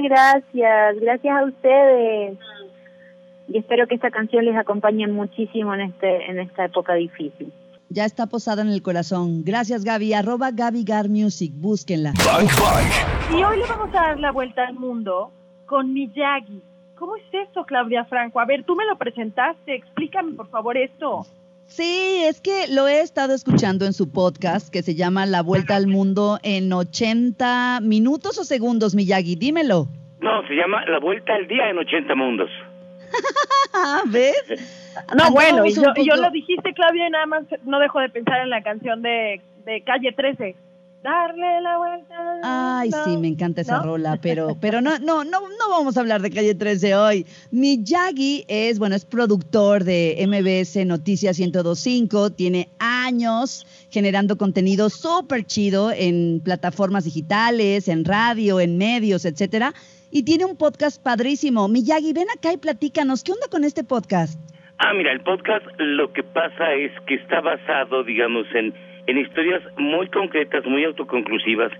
Muchas 0.00 0.42
gracias, 0.52 1.00
gracias 1.00 1.36
a 1.36 1.44
ustedes. 1.44 2.38
Y 3.48 3.58
espero 3.58 3.86
que 3.86 3.96
esta 3.96 4.10
canción 4.10 4.44
les 4.44 4.56
acompañe 4.56 5.06
muchísimo 5.08 5.74
en 5.74 5.80
este 5.82 6.30
en 6.30 6.38
esta 6.38 6.66
época 6.66 6.94
difícil. 6.94 7.52
Ya 7.88 8.04
está 8.04 8.26
posada 8.26 8.62
en 8.62 8.68
el 8.68 8.82
corazón. 8.82 9.42
Gracias, 9.44 9.84
Gaby. 9.84 10.14
Arroba 10.14 10.52
Gaby 10.52 10.84
Gar 10.84 11.08
Music. 11.08 11.52
Búsquenla. 11.54 12.12
Y 13.36 13.42
hoy 13.42 13.58
le 13.58 13.66
vamos 13.66 13.88
a 13.90 14.00
dar 14.00 14.20
la 14.20 14.30
vuelta 14.30 14.66
al 14.66 14.74
mundo 14.74 15.32
con 15.66 15.92
Miyagi. 15.92 16.62
¿Cómo 16.96 17.16
es 17.16 17.24
esto, 17.32 17.64
Claudia 17.64 18.04
Franco? 18.04 18.40
A 18.40 18.44
ver, 18.44 18.64
tú 18.64 18.76
me 18.76 18.86
lo 18.86 18.96
presentaste. 18.96 19.74
Explícame, 19.74 20.34
por 20.34 20.48
favor, 20.50 20.76
esto. 20.76 21.26
Sí, 21.70 22.24
es 22.26 22.40
que 22.40 22.66
lo 22.68 22.88
he 22.88 23.00
estado 23.00 23.32
escuchando 23.32 23.86
en 23.86 23.92
su 23.92 24.10
podcast 24.10 24.72
que 24.72 24.82
se 24.82 24.96
llama 24.96 25.24
La 25.24 25.40
Vuelta 25.40 25.76
al 25.76 25.86
Mundo 25.86 26.40
en 26.42 26.72
80 26.72 27.78
minutos 27.80 28.38
o 28.40 28.44
segundos, 28.44 28.96
Miyagi. 28.96 29.36
Dímelo. 29.36 29.86
No, 30.20 30.46
se 30.48 30.54
llama 30.54 30.84
La 30.86 30.98
Vuelta 30.98 31.32
al 31.32 31.46
Día 31.46 31.70
en 31.70 31.78
80 31.78 32.12
Mundos. 32.16 32.50
¿Ves? 34.10 34.34
No, 35.16 35.30
bueno, 35.30 35.64
y 35.64 35.72
yo, 35.72 36.16
lo 36.16 36.30
dijiste, 36.32 36.74
Claudia, 36.74 37.06
y 37.06 37.10
nada 37.10 37.26
más 37.26 37.44
no 37.64 37.78
dejo 37.78 38.00
de 38.00 38.08
pensar 38.08 38.40
en 38.40 38.50
la 38.50 38.62
canción 38.62 39.00
de, 39.02 39.40
de 39.64 39.82
Calle 39.82 40.10
13. 40.10 40.56
Darle 41.02 41.62
la 41.62 41.78
vuelta. 41.78 42.14
al 42.18 42.40
Ay, 42.42 42.90
sí, 43.04 43.16
me 43.16 43.28
encanta 43.28 43.62
esa 43.62 43.78
¿No? 43.78 43.84
rola, 43.84 44.18
pero, 44.22 44.58
pero 44.60 44.82
no, 44.82 44.98
no, 44.98 45.24
no, 45.24 45.40
no 45.40 45.70
vamos 45.70 45.96
a 45.96 46.00
hablar 46.00 46.20
de 46.20 46.30
Calle 46.30 46.54
13 46.54 46.94
hoy. 46.94 47.26
Miyagi 47.50 48.44
es, 48.48 48.78
bueno, 48.78 48.96
es 48.96 49.06
productor 49.06 49.84
de 49.84 50.22
MBS 50.26 50.84
Noticias 50.84 51.38
1025, 51.38 52.32
tiene 52.32 52.68
años 52.78 53.66
generando 53.90 54.36
contenido 54.36 54.90
súper 54.90 55.44
chido 55.44 55.90
en 55.90 56.42
plataformas 56.44 57.04
digitales, 57.04 57.88
en 57.88 58.04
radio, 58.04 58.60
en 58.60 58.76
medios, 58.76 59.24
etcétera, 59.24 59.72
y 60.10 60.24
tiene 60.24 60.44
un 60.44 60.56
podcast 60.56 61.02
padrísimo. 61.02 61.66
Miyagi, 61.68 62.12
ven 62.12 62.26
acá 62.36 62.52
y 62.52 62.58
platícanos, 62.58 63.24
¿qué 63.24 63.32
onda 63.32 63.46
con 63.50 63.64
este 63.64 63.84
podcast? 63.84 64.38
Ah, 64.78 64.92
mira, 64.94 65.12
el 65.12 65.20
podcast 65.20 65.64
lo 65.78 66.12
que 66.12 66.22
pasa 66.22 66.72
es 66.74 66.90
que 67.06 67.14
está 67.14 67.40
basado, 67.40 68.02
digamos, 68.02 68.46
en, 68.54 68.74
en 69.10 69.18
historias 69.18 69.60
muy 69.76 70.06
concretas, 70.06 70.64
muy 70.66 70.84
autoconclusivas, 70.84 71.72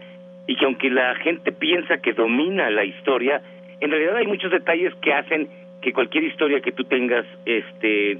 y 0.48 0.56
que 0.56 0.64
aunque 0.64 0.90
la 0.90 1.14
gente 1.14 1.52
piensa 1.52 1.98
que 1.98 2.12
domina 2.12 2.68
la 2.70 2.84
historia, 2.84 3.40
en 3.78 3.90
realidad 3.90 4.16
hay 4.16 4.26
muchos 4.26 4.50
detalles 4.50 4.92
que 4.96 5.12
hacen 5.12 5.48
que 5.80 5.92
cualquier 5.92 6.24
historia 6.24 6.60
que 6.60 6.72
tú 6.72 6.82
tengas 6.82 7.24
este, 7.46 8.18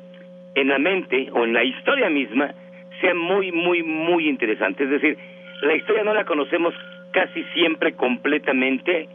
en 0.55 0.68
la 0.68 0.79
mente 0.79 1.29
o 1.33 1.44
en 1.44 1.53
la 1.53 1.64
historia 1.64 2.09
misma 2.09 2.55
sea 3.01 3.14
muy, 3.14 3.51
muy, 3.51 3.83
muy 3.83 4.29
interesante. 4.29 4.85
Es 4.85 4.90
decir, 4.90 5.18
la 5.62 5.75
historia 5.75 6.05
no 6.05 6.14
la 6.14 6.25
conocemos 6.25 6.73
casi 7.11 7.42
siempre 7.53 7.94
completamente, 7.94 9.09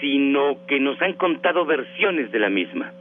sino 0.00 0.58
que 0.66 0.80
nos 0.80 1.00
han 1.00 1.12
contado 1.12 1.64
versiones 1.64 2.32
de 2.32 2.38
la 2.40 2.50
misma 2.50 2.92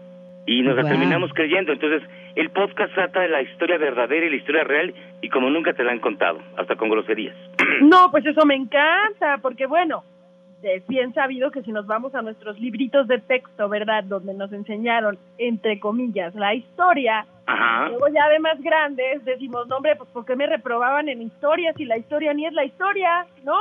y 0.45 0.61
nos 0.61 0.75
la 0.75 0.83
terminamos 0.83 1.33
creyendo. 1.33 1.73
Entonces, 1.73 2.07
el 2.35 2.49
podcast 2.51 2.93
trata 2.93 3.21
de 3.21 3.29
la 3.29 3.41
historia 3.41 3.77
verdadera 3.77 4.25
y 4.25 4.29
la 4.29 4.35
historia 4.35 4.63
real 4.63 4.93
y 5.21 5.29
como 5.29 5.49
nunca 5.49 5.73
te 5.73 5.83
la 5.83 5.91
han 5.91 5.99
contado, 5.99 6.39
hasta 6.57 6.75
con 6.75 6.89
groserías. 6.89 7.35
No, 7.81 8.11
pues 8.11 8.25
eso 8.25 8.45
me 8.45 8.55
encanta, 8.55 9.37
porque 9.41 9.65
bueno, 9.65 10.03
es 10.63 10.85
bien 10.87 11.13
sabido 11.13 11.49
que 11.51 11.61
si 11.61 11.71
nos 11.71 11.87
vamos 11.87 12.13
a 12.13 12.21
nuestros 12.21 12.59
libritos 12.59 13.07
de 13.07 13.19
texto, 13.19 13.69
¿verdad? 13.69 14.03
Donde 14.03 14.33
nos 14.33 14.51
enseñaron, 14.51 15.17
entre 15.37 15.79
comillas, 15.79 16.35
la 16.35 16.53
historia, 16.53 17.25
Ajá. 17.45 17.87
luego 17.87 18.07
ya 18.13 18.27
de 18.29 18.39
más 18.39 18.61
grandes 18.61 19.23
decimos, 19.23 19.67
no, 19.67 19.77
hombre, 19.77 19.95
pues 19.95 20.09
¿por 20.09 20.25
qué 20.25 20.35
me 20.35 20.47
reprobaban 20.47 21.07
en 21.09 21.21
historia 21.21 21.73
si 21.73 21.85
la 21.85 21.97
historia 21.97 22.33
ni 22.33 22.45
es 22.45 22.53
la 22.53 22.65
historia, 22.65 23.25
¿no? 23.43 23.57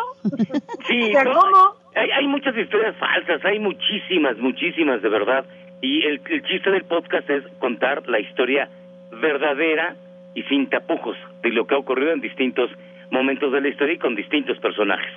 Sí, 0.86 1.02
O 1.08 1.12
sea, 1.12 1.24
no, 1.24 1.34
¿cómo? 1.34 1.74
Hay, 1.94 2.10
hay 2.10 2.26
muchas 2.26 2.56
historias 2.56 2.96
falsas, 2.96 3.44
hay 3.44 3.58
muchísimas, 3.58 4.36
muchísimas 4.38 5.00
de 5.00 5.08
verdad. 5.08 5.44
Y 5.80 6.04
el, 6.04 6.20
el 6.28 6.42
chiste 6.42 6.70
del 6.70 6.84
podcast 6.84 7.28
es 7.30 7.44
contar 7.58 8.08
la 8.08 8.20
historia 8.20 8.68
verdadera 9.20 9.94
y 10.34 10.42
sin 10.44 10.68
tapujos 10.68 11.16
de 11.42 11.50
lo 11.50 11.66
que 11.66 11.74
ha 11.74 11.78
ocurrido 11.78 12.12
en 12.12 12.20
distintos 12.20 12.70
momentos 13.10 13.52
de 13.52 13.60
la 13.60 13.68
historia 13.68 13.94
y 13.94 13.98
con 13.98 14.14
distintos 14.14 14.58
personajes. 14.58 15.12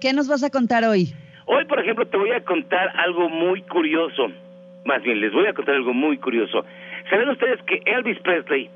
¿Qué 0.00 0.12
nos 0.12 0.28
vas 0.28 0.42
a 0.42 0.50
contar 0.50 0.84
hoy? 0.84 1.12
Hoy, 1.46 1.64
por 1.66 1.80
ejemplo, 1.80 2.06
te 2.06 2.16
voy 2.16 2.32
a 2.32 2.40
contar 2.42 2.92
algo 2.96 3.28
muy 3.28 3.62
curioso. 3.62 4.28
Más 4.84 5.02
bien, 5.02 5.20
les 5.20 5.32
voy 5.32 5.46
a 5.46 5.52
contar 5.52 5.76
algo 5.76 5.92
muy 5.92 6.18
curioso. 6.18 6.64
¿Saben 7.10 7.28
ustedes 7.28 7.60
que 7.62 7.80
Elvis 7.84 8.18
Presley 8.20 8.68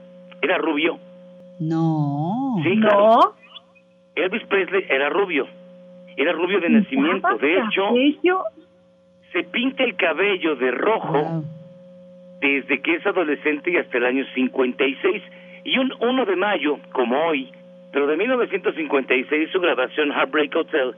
era 0.43 0.59
rubio? 0.59 0.99
No. 1.59 2.57
Sí, 2.63 2.79
claro. 2.81 2.99
No. 2.99 3.35
Elvis 4.15 4.45
Presley 4.47 4.85
era 4.89 5.09
rubio. 5.09 5.47
Era 6.17 6.33
rubio 6.33 6.61
de 6.61 6.71
nacimiento. 6.71 7.37
De 7.39 7.55
hecho. 7.55 8.45
Se 9.33 9.45
pinta 9.45 9.85
el 9.85 9.97
cabello 9.97 10.57
de 10.57 10.71
rojo 10.71 11.13
Wow. 11.13 11.45
desde 12.41 12.81
que 12.81 12.95
es 12.95 13.07
adolescente 13.07 13.71
y 13.71 13.77
hasta 13.77 13.99
el 13.99 14.05
año 14.07 14.25
56. 14.35 15.23
Y 15.65 15.79
un 15.79 15.93
1 16.01 16.25
de 16.25 16.37
mayo, 16.37 16.79
como 16.93 17.17
hoy, 17.27 17.51
pero 17.93 18.07
de 18.07 18.17
1956, 18.17 19.51
su 19.51 19.61
grabación 19.61 20.11
Heartbreak 20.11 20.55
Hotel 20.57 20.95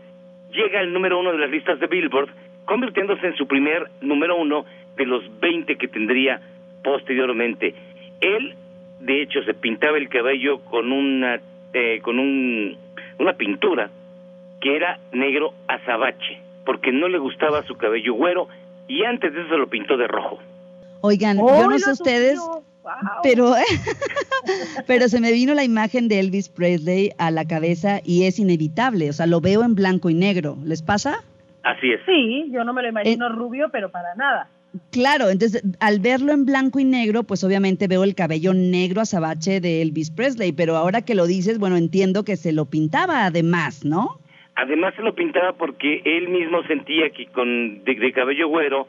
llega 0.52 0.80
al 0.80 0.92
número 0.92 1.18
uno 1.18 1.32
de 1.32 1.38
las 1.38 1.50
listas 1.50 1.80
de 1.80 1.86
Billboard, 1.86 2.30
convirtiéndose 2.64 3.26
en 3.26 3.36
su 3.36 3.46
primer 3.46 3.88
número 4.00 4.36
uno 4.36 4.64
de 4.96 5.06
los 5.06 5.24
20 5.40 5.76
que 5.76 5.88
tendría 5.88 6.40
posteriormente. 6.84 7.74
Él, 8.20 8.54
de 9.00 9.22
hecho, 9.22 9.42
se 9.42 9.54
pintaba 9.54 9.96
el 9.98 10.08
cabello 10.08 10.60
con 10.64 10.92
una, 10.92 11.40
eh, 11.72 12.00
con 12.02 12.18
un, 12.18 12.76
una 13.18 13.32
pintura 13.32 13.90
que 14.60 14.76
era 14.76 14.98
negro 15.12 15.54
azabache, 15.66 16.38
porque 16.64 16.92
no 16.92 17.09
le 17.09 17.18
gustaba 17.18 17.64
su 17.66 17.77
cabello 17.77 18.14
güero 18.14 18.48
y 18.88 19.05
antes 19.05 19.33
de 19.33 19.42
eso 19.42 19.57
lo 19.57 19.68
pintó 19.68 19.96
de 19.96 20.07
rojo. 20.07 20.38
Oigan, 21.01 21.38
yo 21.38 21.48
¡Ay, 21.48 21.68
no 21.68 21.79
sé 21.79 21.92
ustedes, 21.92 22.40
pero, 23.22 23.55
pero 24.87 25.09
se 25.09 25.20
me 25.20 25.33
vino 25.33 25.55
la 25.55 25.64
imagen 25.64 26.09
de 26.09 26.20
Elvis 26.20 26.48
Presley 26.48 27.11
a 27.18 27.31
la 27.31 27.44
cabeza 27.44 28.01
y 28.05 28.25
es 28.25 28.38
inevitable. 28.38 29.11
O 29.11 29.12
sea, 29.12 29.27
lo 29.27 29.40
veo 29.40 29.62
en 29.64 29.75
blanco 29.75 30.11
y 30.11 30.14
negro. 30.14 30.57
¿Les 30.64 30.83
pasa? 30.83 31.22
Así 31.62 31.92
es. 31.92 32.01
Sí, 32.07 32.51
yo 32.53 32.64
no 32.64 32.72
me 32.72 32.83
lo 32.83 32.88
imagino 32.88 33.27
Eh, 33.27 33.31
rubio, 33.31 33.68
pero 33.70 33.90
para 33.90 34.14
nada. 34.14 34.48
Claro, 34.90 35.29
entonces 35.29 35.62
al 35.81 36.01
verlo 36.01 36.33
en 36.33 36.46
blanco 36.46 36.81
y 36.81 36.85
negro, 36.85 37.25
pues 37.25 37.44
obviamente 37.44 37.88
veo 37.88 38.05
el 38.05 38.14
cabello 38.14 38.55
negro 38.55 39.03
azabache 39.03 39.61
de 39.61 39.83
Elvis 39.83 40.11
Presley, 40.11 40.53
pero 40.53 40.77
ahora 40.77 41.03
que 41.03 41.14
lo 41.14 41.27
dices, 41.27 41.59
bueno, 41.59 41.77
entiendo 41.77 42.25
que 42.25 42.37
se 42.37 42.53
lo 42.53 42.64
pintaba 42.64 43.27
además, 43.27 43.85
¿no? 43.85 44.18
Además 44.54 44.94
se 44.94 45.02
lo 45.02 45.14
pintaba 45.14 45.52
porque 45.52 46.02
él 46.04 46.28
mismo 46.28 46.62
sentía 46.64 47.10
que 47.10 47.26
con 47.26 47.84
de, 47.84 47.94
de 47.94 48.12
cabello 48.12 48.48
güero 48.48 48.86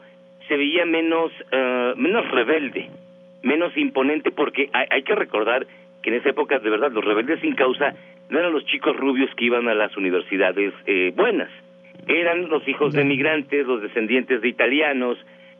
se 0.48 0.56
veía 0.56 0.84
menos 0.84 1.32
eh, 1.50 1.94
menos 1.96 2.30
rebelde, 2.30 2.90
menos 3.42 3.76
imponente, 3.76 4.30
porque 4.30 4.68
hay, 4.72 4.86
hay 4.90 5.02
que 5.02 5.14
recordar 5.14 5.66
que 6.02 6.10
en 6.10 6.16
esa 6.16 6.30
época 6.30 6.58
de 6.58 6.70
verdad 6.70 6.92
los 6.92 7.04
rebeldes 7.04 7.40
sin 7.40 7.54
causa 7.54 7.94
no 8.28 8.38
eran 8.38 8.52
los 8.52 8.64
chicos 8.66 8.96
rubios 8.96 9.30
que 9.36 9.46
iban 9.46 9.68
a 9.68 9.74
las 9.74 9.96
universidades 9.96 10.74
eh, 10.86 11.12
buenas, 11.16 11.50
eran 12.06 12.48
los 12.48 12.66
hijos 12.68 12.92
de 12.92 13.04
migrantes, 13.04 13.66
los 13.66 13.82
descendientes 13.82 14.40
de 14.40 14.48
italianos, 14.48 15.18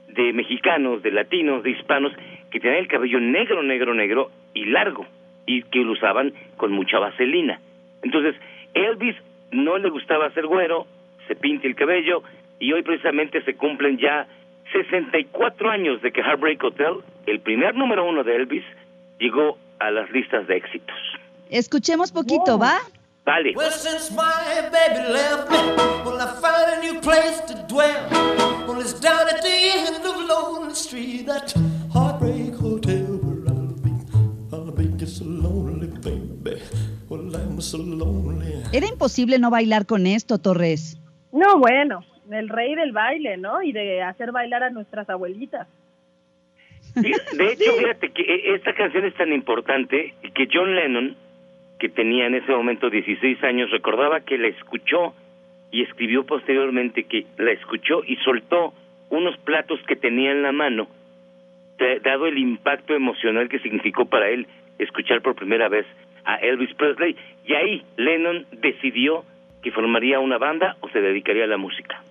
de 0.08 0.32
mexicanos, 0.32 1.02
de 1.02 1.10
latinos, 1.10 1.62
de 1.62 1.70
hispanos, 1.70 2.12
que 2.50 2.60
tenían 2.60 2.80
el 2.80 2.88
cabello 2.88 3.20
negro, 3.20 3.62
negro, 3.62 3.94
negro 3.94 4.30
y 4.52 4.66
largo, 4.66 5.06
y 5.46 5.62
que 5.62 5.80
lo 5.80 5.92
usaban 5.92 6.32
con 6.56 6.72
mucha 6.72 6.98
vaselina. 6.98 7.60
Entonces, 8.02 8.34
Elvis 8.74 9.16
no 9.54 9.78
le 9.78 9.88
gustaba 9.88 10.30
ser 10.32 10.46
güero, 10.46 10.86
se 11.28 11.34
pinta 11.36 11.66
el 11.66 11.76
cabello 11.76 12.22
y 12.58 12.72
hoy 12.72 12.82
precisamente 12.82 13.42
se 13.44 13.54
cumplen 13.54 13.98
ya 13.98 14.26
64 14.72 15.70
años 15.70 16.02
de 16.02 16.12
que 16.12 16.20
Heartbreak 16.20 16.62
Hotel, 16.62 16.96
el 17.26 17.40
primer 17.40 17.74
número 17.74 18.04
uno 18.04 18.24
de 18.24 18.34
Elvis, 18.36 18.64
llegó 19.18 19.58
a 19.78 19.90
las 19.90 20.10
listas 20.10 20.46
de 20.48 20.56
éxitos. 20.56 20.96
Escuchemos 21.50 22.10
poquito, 22.10 22.58
¿va? 22.58 22.78
Vale. 23.24 23.54
Well, 23.54 23.70
since 23.70 24.10
my 24.10 24.68
baby 24.70 25.12
left 25.12 25.50
me, 25.50 25.56
well, 26.04 26.20
I 26.20 26.26
found 26.42 26.74
a 26.74 26.80
new 26.80 27.00
place 27.00 27.40
to 27.46 27.54
dwell. 27.68 28.08
Well, 28.66 28.80
it's 28.80 29.00
down 29.00 29.28
at 29.28 29.40
the 29.40 29.48
end 29.48 30.04
of 30.04 30.16
Lonely 30.28 30.74
Street, 30.74 31.26
that 31.26 31.54
heartbreak 31.92 32.54
hotel 32.54 33.18
where 33.22 33.54
I'll 33.54 33.72
be. 33.80 33.92
I'll 34.52 34.72
be 34.72 34.88
just 34.98 35.18
so 35.18 35.24
lonely, 35.24 35.86
baby. 35.86 36.60
Era 38.72 38.86
imposible 38.86 39.38
no 39.38 39.50
bailar 39.50 39.86
con 39.86 40.06
esto, 40.06 40.38
Torres. 40.38 40.98
No, 41.32 41.58
bueno, 41.58 42.04
el 42.30 42.48
rey 42.48 42.74
del 42.74 42.92
baile, 42.92 43.36
¿no? 43.36 43.62
Y 43.62 43.72
de 43.72 44.02
hacer 44.02 44.32
bailar 44.32 44.62
a 44.62 44.70
nuestras 44.70 45.08
abuelitas. 45.10 45.66
De 46.94 47.08
hecho, 47.08 47.72
fíjate 47.78 48.10
que 48.10 48.22
eh, 48.22 48.54
esta 48.54 48.72
canción 48.74 49.04
es 49.04 49.14
tan 49.14 49.32
importante 49.32 50.14
que 50.34 50.48
John 50.52 50.74
Lennon, 50.76 51.16
que 51.80 51.88
tenía 51.88 52.26
en 52.26 52.34
ese 52.36 52.52
momento 52.52 52.88
16 52.88 53.42
años, 53.42 53.70
recordaba 53.70 54.20
que 54.20 54.38
la 54.38 54.48
escuchó 54.48 55.12
y 55.72 55.82
escribió 55.82 56.24
posteriormente 56.24 57.04
que 57.04 57.26
la 57.38 57.50
escuchó 57.50 58.04
y 58.06 58.16
soltó 58.16 58.72
unos 59.10 59.36
platos 59.38 59.80
que 59.88 59.96
tenía 59.96 60.30
en 60.30 60.42
la 60.42 60.52
mano, 60.52 60.86
da- 61.78 61.98
dado 62.04 62.26
el 62.26 62.38
impacto 62.38 62.94
emocional 62.94 63.48
que 63.48 63.58
significó 63.58 64.04
para 64.06 64.28
él 64.28 64.46
escuchar 64.78 65.20
por 65.20 65.34
primera 65.34 65.68
vez 65.68 65.86
a 66.24 66.36
Elvis 66.36 66.74
Presley. 66.74 67.16
Y 67.46 67.54
ahí 67.54 67.82
Lennon 67.96 68.46
decidió 68.52 69.24
que 69.62 69.70
formaría 69.72 70.20
una 70.20 70.38
banda 70.38 70.76
o 70.80 70.88
se 70.90 71.00
dedicaría 71.00 71.44
a 71.44 71.48
la 71.48 71.56
música. 71.56 72.02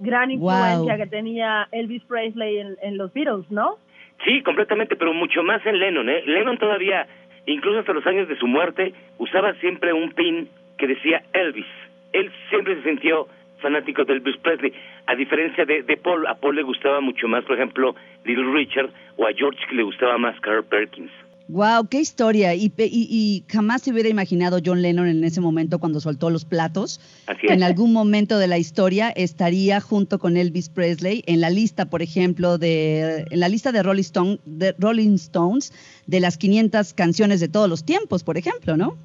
Gran 0.00 0.30
Wow. 0.30 0.50
influencia 0.50 0.96
que 0.96 1.06
tenía 1.06 1.68
Elvis 1.70 2.02
Presley 2.04 2.58
en, 2.58 2.76
en 2.82 2.96
los 2.98 3.12
Beatles, 3.12 3.50
¿no? 3.50 3.76
Sí, 4.24 4.42
completamente, 4.42 4.96
pero 4.96 5.12
mucho 5.12 5.42
más 5.42 5.64
en 5.66 5.78
Lennon. 5.78 6.08
¿eh? 6.08 6.22
Lennon 6.26 6.58
todavía, 6.58 7.06
incluso 7.46 7.80
hasta 7.80 7.92
los 7.92 8.06
años 8.06 8.28
de 8.28 8.36
su 8.36 8.46
muerte, 8.46 8.94
usaba 9.18 9.54
siempre 9.54 9.92
un 9.92 10.12
pin 10.12 10.48
que 10.78 10.86
decía 10.86 11.22
Elvis. 11.32 11.66
Él 12.12 12.30
siempre 12.50 12.76
se 12.76 12.82
sintió 12.82 13.26
fanático 13.60 14.04
de 14.04 14.14
Elvis 14.14 14.36
Presley, 14.38 14.72
a 15.06 15.14
diferencia 15.14 15.64
de, 15.64 15.82
de 15.82 15.96
Paul. 15.96 16.26
A 16.26 16.34
Paul 16.34 16.56
le 16.56 16.62
gustaba 16.62 17.00
mucho 17.00 17.28
más, 17.28 17.44
por 17.44 17.56
ejemplo, 17.56 17.94
Little 18.24 18.52
Richard, 18.52 18.90
o 19.16 19.26
a 19.26 19.32
George 19.32 19.60
que 19.68 19.76
le 19.76 19.82
gustaba 19.84 20.18
más 20.18 20.38
Carl 20.40 20.64
Perkins. 20.64 21.10
Wow, 21.48 21.88
qué 21.90 22.00
historia. 22.00 22.54
Y, 22.54 22.72
y- 22.78 23.08
y 23.10 23.44
jamás 23.52 23.82
se 23.82 23.92
hubiera 23.92 24.08
imaginado 24.08 24.58
John 24.64 24.80
Lennon 24.82 25.06
en 25.08 25.22
ese 25.24 25.40
momento 25.40 25.78
cuando 25.78 26.00
soltó 26.00 26.30
los 26.30 26.44
platos. 26.44 27.00
Así 27.26 27.46
es. 27.46 27.52
en 27.52 27.62
algún 27.62 27.92
momento 27.92 28.38
de 28.38 28.46
la 28.46 28.58
historia 28.58 29.10
estaría 29.10 29.80
junto 29.80 30.18
con 30.18 30.36
Elvis 30.36 30.68
Presley 30.68 31.22
en 31.26 31.40
la 31.40 31.50
lista, 31.50 31.86
por 31.90 32.00
ejemplo, 32.02 32.58
de 32.58 33.24
en 33.30 33.40
la 33.40 33.48
lista 33.48 33.72
de 33.72 33.82
Rolling, 33.82 34.00
Stone, 34.02 34.38
de 34.44 34.74
Rolling 34.78 35.14
Stones 35.14 35.72
de 36.06 36.20
las 36.20 36.38
500 36.38 36.94
canciones 36.94 37.40
de 37.40 37.48
todos 37.48 37.68
los 37.68 37.84
tiempos, 37.84 38.22
por 38.24 38.36
ejemplo, 38.38 38.76
¿no? 38.76 38.96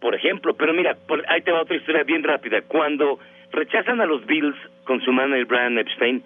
Por 0.00 0.14
ejemplo, 0.14 0.54
pero 0.56 0.72
mira, 0.72 0.94
por- 1.06 1.24
ahí 1.28 1.42
te 1.42 1.50
va 1.50 1.62
otra 1.62 1.76
historia 1.76 2.04
bien 2.04 2.22
rápida. 2.22 2.62
Cuando 2.62 3.18
rechazan 3.52 4.00
a 4.00 4.06
los 4.06 4.24
Bills 4.26 4.56
con 4.84 5.00
su 5.02 5.12
manager 5.12 5.44
Brian 5.46 5.76
Epstein 5.78 6.22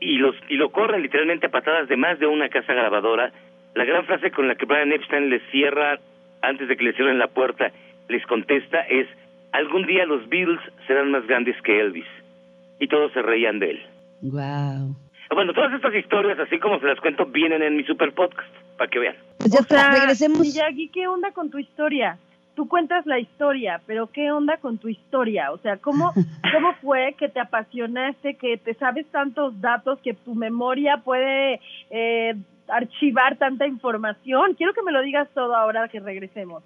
y 0.00 0.16
los 0.18 0.34
y 0.48 0.54
lo 0.56 0.72
corren 0.72 1.02
literalmente 1.02 1.46
a 1.46 1.50
patadas 1.50 1.88
de 1.88 1.96
más 1.96 2.18
de 2.18 2.26
una 2.26 2.48
casa 2.48 2.72
grabadora, 2.72 3.32
la 3.74 3.84
gran 3.84 4.04
frase 4.04 4.30
con 4.30 4.48
la 4.48 4.54
que 4.54 4.66
Brian 4.66 4.92
Epstein 4.92 5.30
les 5.30 5.42
cierra 5.50 5.98
antes 6.42 6.68
de 6.68 6.76
que 6.76 6.84
le 6.84 6.92
cierren 6.92 7.18
la 7.18 7.28
puerta, 7.28 7.70
les 8.08 8.24
contesta 8.26 8.80
es 8.82 9.06
algún 9.52 9.86
día 9.86 10.04
los 10.06 10.28
Bills 10.28 10.60
serán 10.86 11.10
más 11.10 11.26
grandes 11.26 11.60
que 11.62 11.80
Elvis. 11.80 12.06
Y 12.78 12.88
todos 12.88 13.12
se 13.12 13.22
reían 13.22 13.60
de 13.60 13.70
él. 13.70 13.86
Wow. 14.22 14.96
Bueno, 15.34 15.52
todas 15.54 15.72
estas 15.72 15.94
historias, 15.94 16.38
así 16.38 16.58
como 16.58 16.78
se 16.80 16.86
las 16.86 17.00
cuento, 17.00 17.26
vienen 17.26 17.62
en 17.62 17.76
mi 17.76 17.84
super 17.84 18.12
podcast, 18.12 18.48
para 18.76 18.90
que 18.90 18.98
vean. 18.98 19.16
Pues 19.38 19.52
ya 19.52 19.60
o 19.60 19.62
sea, 19.62 19.80
está, 19.80 20.00
regresemos. 20.00 20.40
Miyagi, 20.40 20.88
¿qué 20.88 21.06
onda 21.06 21.30
con 21.30 21.50
tu 21.50 21.58
historia? 21.58 22.18
Tú 22.54 22.68
cuentas 22.68 23.06
la 23.06 23.18
historia, 23.18 23.80
pero 23.86 24.08
¿qué 24.08 24.30
onda 24.30 24.58
con 24.58 24.78
tu 24.78 24.88
historia? 24.88 25.52
O 25.52 25.58
sea, 25.58 25.78
¿cómo, 25.78 26.12
cómo 26.52 26.74
fue 26.82 27.14
que 27.16 27.28
te 27.28 27.40
apasionaste, 27.40 28.34
que 28.34 28.58
te 28.58 28.74
sabes 28.74 29.06
tantos 29.10 29.58
datos, 29.60 30.00
que 30.00 30.12
tu 30.12 30.34
memoria 30.34 30.98
puede 30.98 31.60
eh, 31.90 32.34
archivar 32.76 33.36
tanta 33.36 33.66
información? 33.66 34.54
Quiero 34.54 34.72
que 34.74 34.82
me 34.82 34.92
lo 34.92 35.02
digas 35.02 35.28
todo 35.34 35.54
ahora 35.54 35.88
que 35.88 36.00
regresemos. 36.00 36.62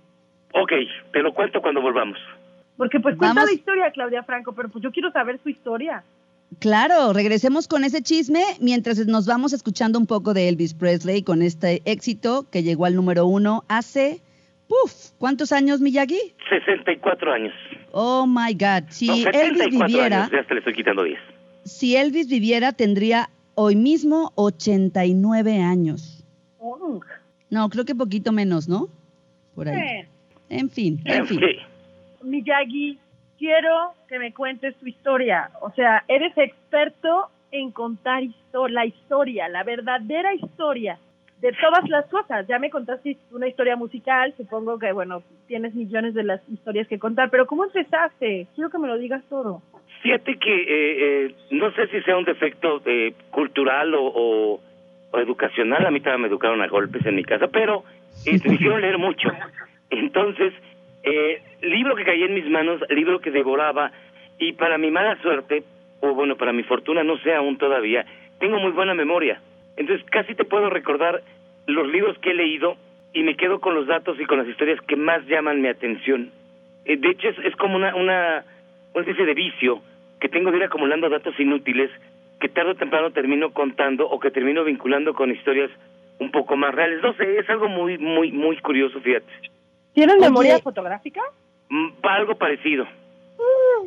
Ok, 0.52 0.72
te 1.12 1.22
lo 1.22 1.34
cuento 1.34 1.60
cuando 1.60 1.80
volvamos. 1.82 2.18
Porque 2.76 3.00
pues 3.00 3.16
cuenta 3.16 3.34
Vamos. 3.40 3.50
la 3.50 3.56
historia, 3.56 3.90
Claudia 3.90 4.22
Franco, 4.22 4.52
pero 4.54 4.68
pues 4.68 4.82
yo 4.82 4.90
quiero 4.92 5.10
saber 5.10 5.38
su 5.42 5.48
historia. 5.48 6.02
Claro, 6.60 7.12
regresemos 7.12 7.66
con 7.68 7.84
ese 7.84 8.02
chisme 8.02 8.40
mientras 8.60 9.04
nos 9.06 9.26
vamos 9.26 9.52
escuchando 9.52 9.98
un 9.98 10.06
poco 10.06 10.32
de 10.32 10.48
Elvis 10.48 10.74
Presley 10.74 11.22
con 11.22 11.42
este 11.42 11.82
éxito 11.84 12.46
que 12.50 12.62
llegó 12.62 12.84
al 12.84 12.94
número 12.94 13.26
uno 13.26 13.64
hace, 13.68 14.20
¡puf! 14.68 15.10
¿Cuántos 15.18 15.50
años, 15.52 15.80
Miyagi? 15.80 16.18
64 16.48 17.32
años. 17.32 17.54
Oh 17.90 18.26
my 18.28 18.52
God. 18.54 18.88
Si 18.90 19.06
No, 19.08 19.14
Elvis 19.14 19.32
74 19.32 19.86
viviera, 19.86 20.16
años, 20.18 20.30
ya 20.32 20.40
hasta 20.40 20.54
le 20.54 20.60
estoy 20.60 20.74
quitando 20.74 21.02
10. 21.02 21.18
si 21.64 21.96
Elvis 21.96 22.28
viviera, 22.28 22.72
tendría 22.72 23.28
hoy 23.56 23.74
mismo 23.74 24.30
89 24.36 25.60
años. 25.60 26.22
No, 27.50 27.68
creo 27.68 27.84
que 27.84 27.94
poquito 27.94 28.30
menos, 28.32 28.68
¿no? 28.68 28.88
Por 29.54 29.68
ahí. 29.68 29.76
Eh, 29.80 30.08
En 30.48 30.70
fin, 30.70 31.00
en 31.04 31.26
fin. 31.26 31.40
Miyagi, 32.22 32.98
quiero 33.38 33.92
que 34.08 34.18
me 34.18 34.32
cuentes 34.32 34.74
tu 34.76 34.86
historia. 34.86 35.50
O 35.60 35.70
sea, 35.72 36.04
eres 36.08 36.36
experto 36.38 37.28
en 37.50 37.70
contar 37.70 38.22
histo- 38.22 38.68
la 38.68 38.84
historia, 38.86 39.48
la 39.48 39.62
verdadera 39.64 40.34
historia 40.34 40.98
de 41.40 41.52
todas 41.52 41.88
las 41.88 42.06
cosas. 42.06 42.46
Ya 42.48 42.58
me 42.58 42.70
contaste 42.70 43.16
una 43.30 43.46
historia 43.48 43.76
musical, 43.76 44.34
supongo 44.36 44.78
que, 44.78 44.92
bueno, 44.92 45.22
tienes 45.46 45.74
millones 45.74 46.14
de 46.14 46.24
las 46.24 46.40
historias 46.48 46.88
que 46.88 46.98
contar, 46.98 47.30
pero 47.30 47.46
¿cómo 47.46 47.64
empezaste? 47.64 48.46
Quiero 48.54 48.70
que 48.70 48.78
me 48.78 48.88
lo 48.88 48.98
digas 48.98 49.22
todo. 49.28 49.62
Fíjate 50.02 50.36
que 50.38 50.54
eh, 50.54 50.66
eh, 51.26 51.34
no 51.50 51.70
sé 51.72 51.88
si 51.88 52.00
sea 52.02 52.16
un 52.16 52.24
defecto 52.24 52.80
eh, 52.86 53.12
cultural 53.30 53.94
o, 53.94 54.02
o- 54.04 54.60
o 55.10 55.18
educacional. 55.18 55.84
A 55.86 55.90
mí 55.90 56.00
también 56.00 56.22
me 56.22 56.28
educaron 56.28 56.62
a 56.62 56.68
golpes 56.68 57.04
en 57.06 57.16
mi 57.16 57.24
casa, 57.24 57.48
pero 57.48 57.84
eh, 58.26 58.38
me 58.44 58.54
hicieron 58.54 58.80
leer 58.80 58.98
mucho. 58.98 59.28
Entonces, 59.90 60.52
eh, 61.02 61.42
libro 61.62 61.94
que 61.96 62.04
caía 62.04 62.26
en 62.26 62.34
mis 62.34 62.48
manos, 62.48 62.80
libro 62.90 63.20
que 63.20 63.30
devoraba, 63.30 63.92
y 64.38 64.52
para 64.52 64.78
mi 64.78 64.90
mala 64.90 65.16
suerte, 65.22 65.62
o 66.00 66.12
bueno, 66.14 66.36
para 66.36 66.52
mi 66.52 66.62
fortuna, 66.64 67.02
no 67.02 67.16
sé 67.18 67.34
aún 67.34 67.56
todavía, 67.58 68.04
tengo 68.38 68.58
muy 68.58 68.72
buena 68.72 68.94
memoria. 68.94 69.40
Entonces, 69.76 70.04
casi 70.10 70.34
te 70.34 70.44
puedo 70.44 70.68
recordar 70.70 71.22
los 71.66 71.86
libros 71.88 72.18
que 72.18 72.30
he 72.30 72.34
leído 72.34 72.76
y 73.12 73.22
me 73.22 73.36
quedo 73.36 73.60
con 73.60 73.74
los 73.74 73.86
datos 73.86 74.18
y 74.20 74.24
con 74.26 74.38
las 74.38 74.48
historias 74.48 74.80
que 74.82 74.96
más 74.96 75.24
llaman 75.26 75.62
mi 75.62 75.68
atención. 75.68 76.30
Eh, 76.84 76.96
de 76.96 77.08
hecho, 77.10 77.28
es, 77.28 77.38
es 77.44 77.56
como 77.56 77.76
una, 77.76 77.94
una, 77.94 78.44
una 78.96 79.04
especie 79.04 79.26
de 79.26 79.34
vicio 79.34 79.82
que 80.20 80.28
tengo 80.28 80.50
de 80.50 80.56
ir 80.56 80.64
acumulando 80.64 81.08
datos 81.10 81.38
inútiles 81.38 81.90
que 82.40 82.48
tarde 82.48 82.72
o 82.72 82.74
temprano 82.76 83.12
termino 83.12 83.52
contando 83.52 84.08
o 84.08 84.18
que 84.18 84.30
termino 84.30 84.64
vinculando 84.64 85.14
con 85.14 85.30
historias 85.30 85.70
un 86.18 86.30
poco 86.30 86.56
más 86.56 86.74
reales. 86.74 87.02
No 87.02 87.14
sé, 87.14 87.38
es 87.38 87.48
algo 87.50 87.68
muy, 87.68 87.98
muy, 87.98 88.32
muy 88.32 88.58
curioso, 88.60 88.98
fíjate. 89.00 89.26
¿Tienes 89.92 90.16
Oye. 90.16 90.24
memoria 90.24 90.58
fotográfica? 90.60 91.20
Mm, 91.68 91.88
algo 92.02 92.36
parecido. 92.36 92.84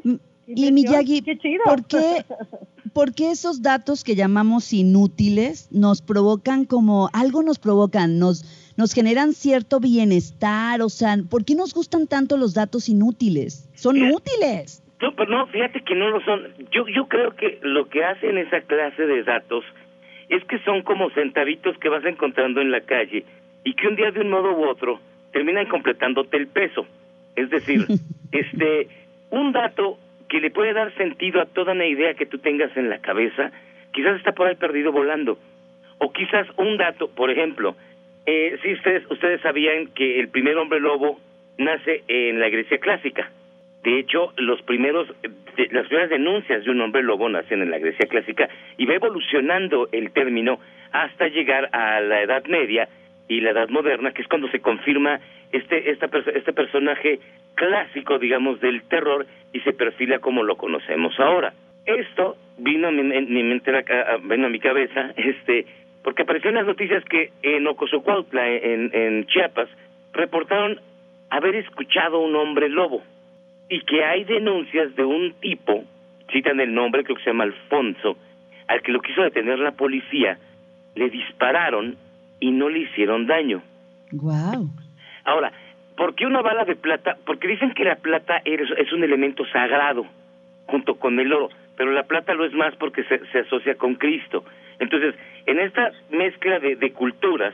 Mm, 0.03 0.13
Qué 0.45 0.53
Y 0.55 0.71
Miyagi, 0.71 1.21
qué 1.21 1.37
chido. 1.37 1.63
¿por 1.63 1.85
qué, 1.85 2.25
por 2.93 3.13
qué 3.13 3.31
esos 3.31 3.61
datos 3.63 4.03
que 4.03 4.15
llamamos 4.15 4.73
inútiles 4.73 5.69
nos 5.71 6.01
provocan 6.01 6.65
como, 6.65 7.09
algo 7.13 7.41
nos 7.41 7.57
provocan, 7.57 8.19
nos, 8.19 8.73
nos 8.77 8.93
generan 8.93 9.33
cierto 9.33 9.79
bienestar? 9.79 10.81
O 10.83 10.89
sea, 10.89 11.17
¿por 11.29 11.45
qué 11.45 11.55
nos 11.55 11.73
gustan 11.73 12.05
tanto 12.05 12.37
los 12.37 12.53
datos 12.53 12.89
inútiles? 12.89 13.67
Son 13.75 13.95
Mira. 13.95 14.11
útiles. 14.15 14.83
No, 15.01 15.13
pero 15.15 15.31
no, 15.31 15.47
fíjate 15.47 15.81
que 15.81 15.95
no 15.95 16.09
lo 16.09 16.21
son. 16.21 16.47
Yo, 16.71 16.87
yo 16.87 17.07
creo 17.07 17.35
que 17.35 17.59
lo 17.61 17.87
que 17.87 18.03
hacen 18.03 18.37
esa 18.37 18.61
clase 18.61 19.05
de 19.05 19.23
datos 19.23 19.63
es 20.27 20.43
que 20.45 20.59
son 20.59 20.83
como 20.83 21.09
centavitos 21.11 21.77
que 21.77 21.89
vas 21.89 22.05
encontrando 22.05 22.61
en 22.61 22.71
la 22.71 22.81
calle 22.81 23.23
y 23.63 23.73
que 23.73 23.87
un 23.87 23.95
día 23.95 24.11
de 24.11 24.21
un 24.21 24.29
modo 24.29 24.51
u 24.51 24.67
otro 24.67 24.99
terminan 25.31 25.67
completándote 25.67 26.37
el 26.37 26.47
peso. 26.47 26.85
Es 27.35 27.49
decir, 27.49 27.85
este, 28.31 28.87
un 29.29 29.51
dato 29.51 29.97
que 30.27 30.39
le 30.39 30.51
puede 30.51 30.73
dar 30.73 30.93
sentido 30.95 31.41
a 31.41 31.45
toda 31.45 31.73
una 31.73 31.85
idea 31.85 32.13
que 32.13 32.25
tú 32.25 32.37
tengas 32.37 32.75
en 32.77 32.89
la 32.89 32.99
cabeza, 32.99 33.51
quizás 33.91 34.17
está 34.17 34.33
por 34.33 34.47
ahí 34.47 34.55
perdido 34.55 34.91
volando. 34.91 35.39
O 35.97 36.11
quizás 36.11 36.47
un 36.57 36.77
dato, 36.77 37.09
por 37.09 37.31
ejemplo, 37.31 37.75
eh, 38.25 38.57
si 38.61 38.73
ustedes, 38.73 39.09
ustedes 39.09 39.41
sabían 39.41 39.87
que 39.87 40.19
el 40.19 40.29
primer 40.29 40.57
hombre 40.57 40.79
lobo 40.79 41.19
nace 41.57 42.03
en 42.07 42.39
la 42.39 42.49
Grecia 42.49 42.77
clásica. 42.77 43.31
De 43.83 43.97
hecho, 43.97 44.33
los 44.37 44.61
primeros, 44.63 45.07
las 45.71 45.87
primeras 45.87 46.09
denuncias 46.09 46.65
de 46.65 46.71
un 46.71 46.81
hombre 46.81 47.01
lobo 47.01 47.29
nacen 47.29 47.61
en 47.61 47.71
la 47.71 47.79
Grecia 47.79 48.07
clásica 48.07 48.49
y 48.77 48.85
va 48.85 48.95
evolucionando 48.95 49.87
el 49.91 50.11
término 50.11 50.59
hasta 50.91 51.27
llegar 51.27 51.69
a 51.71 52.01
la 52.01 52.21
Edad 52.21 52.43
Media 52.45 52.89
y 53.29 53.41
la 53.41 53.51
Edad 53.51 53.69
Moderna, 53.69 54.11
que 54.11 54.21
es 54.21 54.27
cuando 54.27 54.49
se 54.49 54.59
confirma 54.59 55.19
este 55.51 55.91
esta 55.91 56.09
este 56.35 56.51
personaje 56.51 57.19
clásico, 57.55 58.19
digamos, 58.19 58.59
del 58.59 58.81
terror 58.83 59.25
y 59.53 59.61
se 59.61 59.71
perfila 59.71 60.19
como 60.19 60.43
lo 60.43 60.57
conocemos 60.57 61.17
ahora. 61.19 61.53
Esto 61.85 62.35
vino 62.57 62.89
a 62.89 62.91
mi, 62.91 63.03
mi 63.03 63.43
mente, 63.43 63.71
vino 64.23 64.47
a 64.47 64.49
mi 64.49 64.59
cabeza, 64.59 65.13
este, 65.17 65.65
porque 66.03 66.23
apareció 66.23 66.49
en 66.49 66.57
las 66.57 66.65
noticias 66.65 67.03
que 67.05 67.31
en 67.43 67.65
Ocosocuautla, 67.65 68.47
en, 68.49 68.91
en 68.93 69.25
Chiapas, 69.27 69.69
reportaron 70.11 70.81
haber 71.29 71.55
escuchado 71.55 72.19
un 72.19 72.35
hombre 72.35 72.67
lobo 72.67 73.01
y 73.69 73.81
que 73.81 74.03
hay 74.03 74.23
denuncias 74.23 74.95
de 74.95 75.05
un 75.05 75.33
tipo, 75.39 75.83
citan 76.31 76.59
el 76.59 76.73
nombre, 76.73 77.03
creo 77.03 77.15
que 77.15 77.23
se 77.23 77.29
llama 77.29 77.43
Alfonso, 77.45 78.17
al 78.67 78.81
que 78.81 78.91
lo 78.91 79.01
quiso 79.01 79.21
detener 79.21 79.59
la 79.59 79.71
policía, 79.71 80.37
le 80.95 81.09
dispararon 81.09 81.95
y 82.39 82.51
no 82.51 82.67
le 82.67 82.79
hicieron 82.79 83.27
daño. 83.27 83.61
Wow. 84.11 84.69
Ahora, 85.23 85.51
¿por 85.95 86.15
qué 86.15 86.25
una 86.25 86.41
bala 86.41 86.65
de 86.65 86.75
plata? 86.75 87.17
Porque 87.25 87.47
dicen 87.47 87.73
que 87.73 87.83
la 87.83 87.95
plata 87.95 88.41
es, 88.43 88.91
un 88.91 89.03
elemento 89.03 89.45
sagrado 89.47 90.05
junto 90.65 90.95
con 90.95 91.19
el 91.19 91.31
oro, 91.31 91.49
pero 91.77 91.91
la 91.91 92.03
plata 92.03 92.33
lo 92.33 92.45
es 92.45 92.53
más 92.53 92.75
porque 92.75 93.03
se, 93.03 93.25
se 93.27 93.39
asocia 93.39 93.75
con 93.75 93.95
Cristo. 93.95 94.43
Entonces, 94.79 95.13
en 95.45 95.59
esta 95.59 95.91
mezcla 96.09 96.59
de, 96.59 96.75
de 96.75 96.91
culturas, 96.91 97.53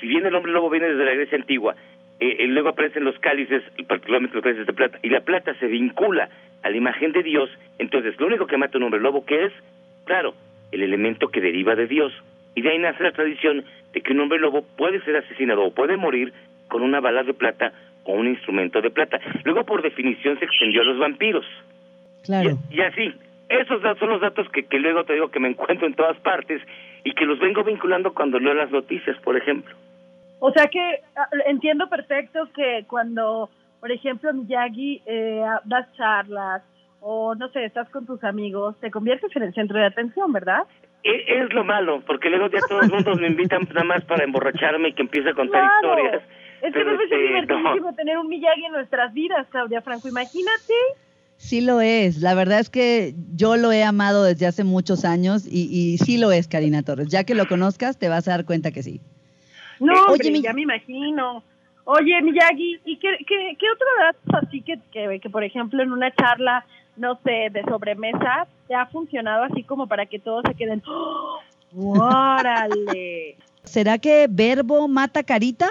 si 0.00 0.06
bien 0.06 0.26
el 0.26 0.34
hombre 0.34 0.52
lobo 0.52 0.70
viene 0.70 0.88
desde 0.88 1.04
la 1.04 1.14
Grecia 1.14 1.38
antigua, 1.38 1.74
eh, 2.20 2.36
eh, 2.38 2.46
luego 2.46 2.70
aparecen 2.70 3.04
los 3.04 3.18
cálices, 3.18 3.62
particularmente 3.86 4.34
los 4.34 4.44
cálices 4.44 4.66
de 4.66 4.72
plata, 4.72 4.98
y 5.02 5.10
la 5.10 5.20
plata 5.20 5.54
se 5.54 5.66
vincula 5.66 6.28
a 6.62 6.70
la 6.70 6.76
imagen 6.76 7.12
de 7.12 7.22
Dios, 7.22 7.50
entonces 7.78 8.18
lo 8.18 8.26
único 8.26 8.46
que 8.46 8.56
mata 8.56 8.76
a 8.76 8.78
un 8.78 8.84
hombre 8.84 9.00
lobo, 9.00 9.24
que 9.24 9.44
es? 9.44 9.52
Claro, 10.04 10.34
el 10.72 10.82
elemento 10.82 11.28
que 11.28 11.40
deriva 11.40 11.74
de 11.74 11.86
Dios. 11.86 12.12
Y 12.54 12.62
de 12.62 12.70
ahí 12.70 12.78
nace 12.78 13.02
la 13.02 13.12
tradición 13.12 13.64
de 13.92 14.00
que 14.00 14.12
un 14.12 14.20
hombre 14.20 14.38
lobo 14.38 14.62
puede 14.76 15.00
ser 15.02 15.16
asesinado 15.16 15.62
o 15.62 15.74
puede 15.74 15.96
morir 15.96 16.32
con 16.68 16.82
una 16.82 17.00
bala 17.00 17.22
de 17.22 17.34
plata 17.34 17.72
o 18.04 18.14
un 18.14 18.28
instrumento 18.28 18.80
de 18.80 18.90
plata. 18.90 19.20
Luego, 19.44 19.64
por 19.64 19.82
definición, 19.82 20.38
se 20.38 20.46
extendió 20.46 20.82
a 20.82 20.84
los 20.84 20.98
vampiros. 20.98 21.44
Claro. 22.24 22.58
Y, 22.70 22.76
y 22.76 22.80
así, 22.80 23.12
esos 23.48 23.80
son 23.98 24.08
los 24.08 24.20
datos 24.20 24.48
que, 24.50 24.64
que 24.64 24.78
luego 24.78 25.04
te 25.04 25.12
digo 25.12 25.30
que 25.30 25.40
me 25.40 25.48
encuentro 25.48 25.86
en 25.86 25.94
todas 25.94 26.16
partes 26.18 26.62
y 27.04 27.12
que 27.12 27.26
los 27.26 27.38
vengo 27.38 27.62
vinculando 27.62 28.14
cuando 28.14 28.38
leo 28.38 28.54
las 28.54 28.70
noticias, 28.70 29.16
por 29.20 29.36
ejemplo. 29.36 29.74
O 30.38 30.52
sea 30.52 30.66
que 30.66 31.02
entiendo 31.46 31.88
perfecto 31.88 32.48
que 32.54 32.84
cuando, 32.88 33.48
por 33.80 33.90
ejemplo, 33.90 34.32
Miyagi 34.34 35.02
eh, 35.06 35.42
das 35.64 35.90
charlas 35.96 36.62
o 37.00 37.34
no 37.34 37.48
sé, 37.50 37.64
estás 37.64 37.88
con 37.90 38.04
tus 38.06 38.22
amigos, 38.24 38.74
te 38.80 38.90
conviertes 38.90 39.34
en 39.36 39.42
el 39.44 39.54
centro 39.54 39.78
de 39.78 39.86
atención, 39.86 40.32
¿verdad? 40.32 40.62
E- 41.04 41.24
Es 41.42 41.52
lo 41.54 41.62
malo, 41.64 42.02
porque 42.06 42.28
luego 42.28 42.48
ya 42.48 42.60
todo 42.68 42.80
el 42.80 42.90
mundo 42.90 43.14
me 43.14 43.28
invitan 43.28 43.66
nada 43.72 43.84
más 43.84 44.04
para 44.04 44.24
emborracharme 44.24 44.88
y 44.88 44.92
que 44.92 45.02
empiece 45.02 45.30
a 45.30 45.34
contar 45.34 45.62
Claro. 45.80 45.98
historias. 45.98 46.22
Es 46.62 46.72
que 46.72 46.78
debe 46.84 46.96
ser 46.96 47.02
este, 47.04 47.16
divertidísimo 47.28 47.94
tener 47.94 48.18
un 48.18 48.28
Miyagi 48.28 48.64
en 48.64 48.72
nuestras 48.72 49.12
vidas, 49.14 49.46
Claudia 49.50 49.82
Franco. 49.82 50.08
Imagínate. 50.08 50.74
Sí 51.36 51.60
lo 51.60 51.80
es. 51.82 52.18
La 52.22 52.34
verdad 52.34 52.58
es 52.60 52.70
que 52.70 53.12
yo 53.34 53.56
lo 53.56 53.70
he 53.72 53.84
amado 53.84 54.24
desde 54.24 54.46
hace 54.46 54.64
muchos 54.64 55.04
años 55.04 55.46
y, 55.46 55.68
y 55.70 55.98
sí 55.98 56.18
lo 56.18 56.32
es, 56.32 56.48
Karina 56.48 56.82
Torres. 56.82 57.08
Ya 57.08 57.24
que 57.24 57.34
lo 57.34 57.46
conozcas, 57.46 57.98
te 57.98 58.08
vas 58.08 58.26
a 58.26 58.32
dar 58.32 58.46
cuenta 58.46 58.70
que 58.72 58.82
sí. 58.82 59.00
No, 59.80 59.92
Eh, 59.92 59.96
hombre, 60.08 60.14
oye, 60.20 60.30
mi- 60.30 60.42
ya 60.42 60.52
me 60.52 60.62
imagino. 60.62 61.42
Oye, 61.84 62.20
Miyagi, 62.22 62.80
¿y 62.84 62.96
qué, 62.98 63.16
qué, 63.26 63.56
qué 63.58 63.66
otro 63.72 63.86
dato 64.00 64.46
así 64.46 64.60
que, 64.62 64.78
que, 64.92 65.20
que, 65.20 65.30
por 65.30 65.44
ejemplo, 65.44 65.82
en 65.82 65.92
una 65.92 66.12
charla, 66.12 66.64
no 66.96 67.18
sé, 67.22 67.48
de 67.52 67.62
sobremesa, 67.68 68.46
te 68.66 68.74
ha 68.74 68.86
funcionado 68.86 69.44
así 69.44 69.62
como 69.62 69.86
para 69.86 70.06
que 70.06 70.18
todos 70.18 70.42
se 70.48 70.54
queden, 70.54 70.82
¡Oh! 70.88 71.38
¡órale! 71.76 73.36
¿Será 73.64 73.98
que 73.98 74.26
verbo 74.28 74.88
mata 74.88 75.22
carita? 75.22 75.68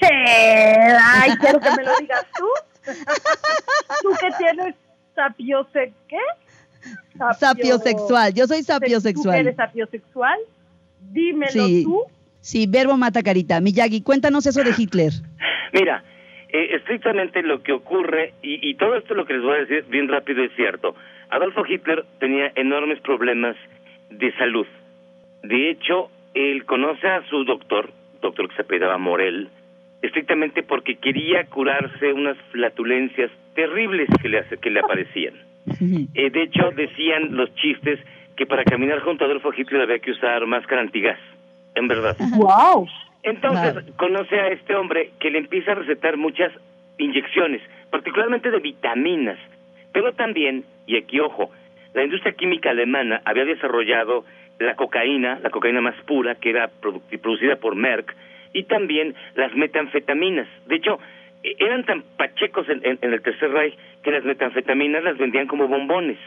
Ay, 0.00 1.32
quiero 1.40 1.60
que 1.60 1.70
me 1.70 1.84
lo 1.84 1.90
digas 2.00 2.26
tú. 2.36 2.46
¿Tú 4.02 4.08
que 4.20 4.30
tienes 4.38 4.74
sapiose 5.14 5.92
qué? 6.08 6.18
Sapio- 7.16 7.34
Sapiosexual. 7.38 8.34
Yo 8.34 8.46
soy 8.46 8.58
¿Tú 8.58 8.64
sapiosexual. 8.64 9.38
eres 9.38 9.56
sapiosexual? 9.56 10.38
Dímelo 11.12 11.50
Sí. 11.52 11.84
tú. 11.84 12.02
Sí, 12.42 12.66
verbo 12.68 12.96
mata 12.96 13.22
carita. 13.22 13.60
Miyagi, 13.60 14.02
cuéntanos 14.02 14.46
eso 14.46 14.62
de 14.62 14.72
Hitler. 14.76 15.12
Mira, 15.72 16.02
eh, 16.48 16.74
estrictamente 16.76 17.42
lo 17.42 17.62
que 17.62 17.72
ocurre, 17.72 18.34
y, 18.42 18.68
y 18.68 18.74
todo 18.74 18.96
esto 18.96 19.14
lo 19.14 19.24
que 19.24 19.34
les 19.34 19.42
voy 19.42 19.56
a 19.56 19.60
decir 19.64 19.84
bien 19.88 20.08
rápido 20.08 20.42
es 20.42 20.52
cierto, 20.54 20.94
Adolfo 21.30 21.64
Hitler 21.66 22.04
tenía 22.18 22.52
enormes 22.56 23.00
problemas 23.00 23.56
de 24.10 24.32
salud. 24.36 24.66
De 25.42 25.70
hecho, 25.70 26.10
él 26.34 26.64
conoce 26.64 27.06
a 27.06 27.22
su 27.28 27.44
doctor, 27.44 27.90
doctor 28.20 28.48
que 28.48 28.56
se 28.56 28.62
apellidaba 28.62 28.98
Morel, 28.98 29.48
estrictamente 30.02 30.62
porque 30.62 30.96
quería 30.96 31.44
curarse 31.44 32.12
unas 32.12 32.36
flatulencias 32.50 33.30
terribles 33.54 34.08
que 34.20 34.28
le, 34.28 34.44
que 34.60 34.70
le 34.70 34.80
aparecían. 34.80 35.34
Eh, 36.14 36.30
de 36.30 36.42
hecho, 36.42 36.72
decían 36.74 37.36
los 37.36 37.54
chistes 37.54 38.00
que 38.36 38.46
para 38.46 38.64
caminar 38.64 39.00
junto 39.00 39.24
a 39.24 39.28
Adolfo 39.28 39.52
Hitler 39.56 39.82
había 39.82 40.00
que 40.00 40.10
usar 40.10 40.44
máscara 40.44 40.82
antigás, 40.82 41.18
en 41.74 41.88
verdad. 41.88 42.16
¡Wow! 42.36 42.88
Entonces 43.22 43.72
Claro. 43.72 43.86
conoce 43.96 44.38
a 44.40 44.48
este 44.48 44.74
hombre 44.74 45.10
que 45.20 45.30
le 45.30 45.38
empieza 45.38 45.72
a 45.72 45.76
recetar 45.76 46.16
muchas 46.16 46.52
inyecciones, 46.98 47.62
particularmente 47.90 48.50
de 48.50 48.58
vitaminas, 48.58 49.38
pero 49.92 50.12
también, 50.12 50.64
y 50.86 50.96
aquí 50.96 51.20
ojo, 51.20 51.50
la 51.94 52.02
industria 52.04 52.32
química 52.32 52.70
alemana 52.70 53.20
había 53.24 53.44
desarrollado 53.44 54.24
la 54.58 54.74
cocaína, 54.76 55.38
la 55.42 55.50
cocaína 55.50 55.80
más 55.80 55.94
pura, 56.06 56.34
que 56.36 56.50
era 56.50 56.70
produ- 56.80 57.00
producida 57.20 57.56
por 57.56 57.74
Merck, 57.74 58.14
y 58.52 58.64
también 58.64 59.14
las 59.34 59.54
metanfetaminas. 59.54 60.46
De 60.66 60.76
hecho, 60.76 60.98
e- 61.42 61.54
eran 61.58 61.84
tan 61.84 62.02
pachecos 62.16 62.68
en, 62.68 62.80
en- 62.84 62.98
en 63.02 63.12
el 63.12 63.22
Tercer 63.22 63.50
Reich 63.50 63.76
que 64.02 64.10
las 64.10 64.24
metanfetaminas 64.24 65.02
las 65.04 65.16
vendían 65.18 65.46
como 65.46 65.68
bombones. 65.68 66.18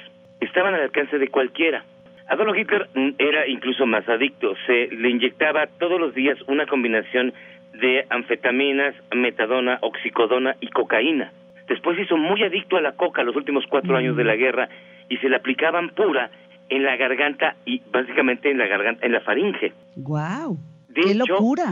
Estaban 0.42 0.74
al 0.74 0.82
alcance 0.82 1.18
de 1.18 1.28
cualquiera. 1.30 1.84
Adolf 2.28 2.58
Hitler 2.58 2.88
mm, 2.94 3.10
era 3.20 3.48
incluso 3.48 3.86
más 3.86 4.08
adicto. 4.10 4.54
Se 4.66 4.88
le 4.88 5.10
inyectaba 5.10 5.68
todos 5.80 6.00
los 6.00 6.14
días 6.16 6.38
una 6.48 6.66
combinación 6.66 7.34
de 7.74 8.06
anfetaminas, 8.10 8.96
metadona, 9.16 9.78
oxicodona 9.82 10.56
y 10.62 10.68
cocaína. 10.70 11.32
Después 11.68 11.96
se 11.98 12.04
hizo 12.04 12.18
muy 12.18 12.42
adicto 12.44 12.78
a 12.78 12.82
la 12.82 12.94
coca 12.94 13.24
los 13.24 13.36
últimos 13.36 13.66
cuatro 13.68 13.96
años 13.98 14.16
de 14.16 14.24
la 14.24 14.36
guerra 14.36 14.70
y 15.10 15.18
se 15.18 15.30
la 15.30 15.38
aplicaban 15.38 15.90
pura 15.90 16.30
en 16.70 16.84
la 16.84 16.96
garganta 16.96 17.56
y 17.66 17.82
básicamente 17.92 18.50
en 18.50 18.58
la 18.58 18.68
garganta, 18.68 19.06
en 19.06 19.12
la 19.12 19.22
faringe. 19.22 19.74
¡Wow! 19.96 20.58
De 20.90 21.02
¡Qué 21.02 21.12
hecho, 21.12 21.26
locura! 21.28 21.66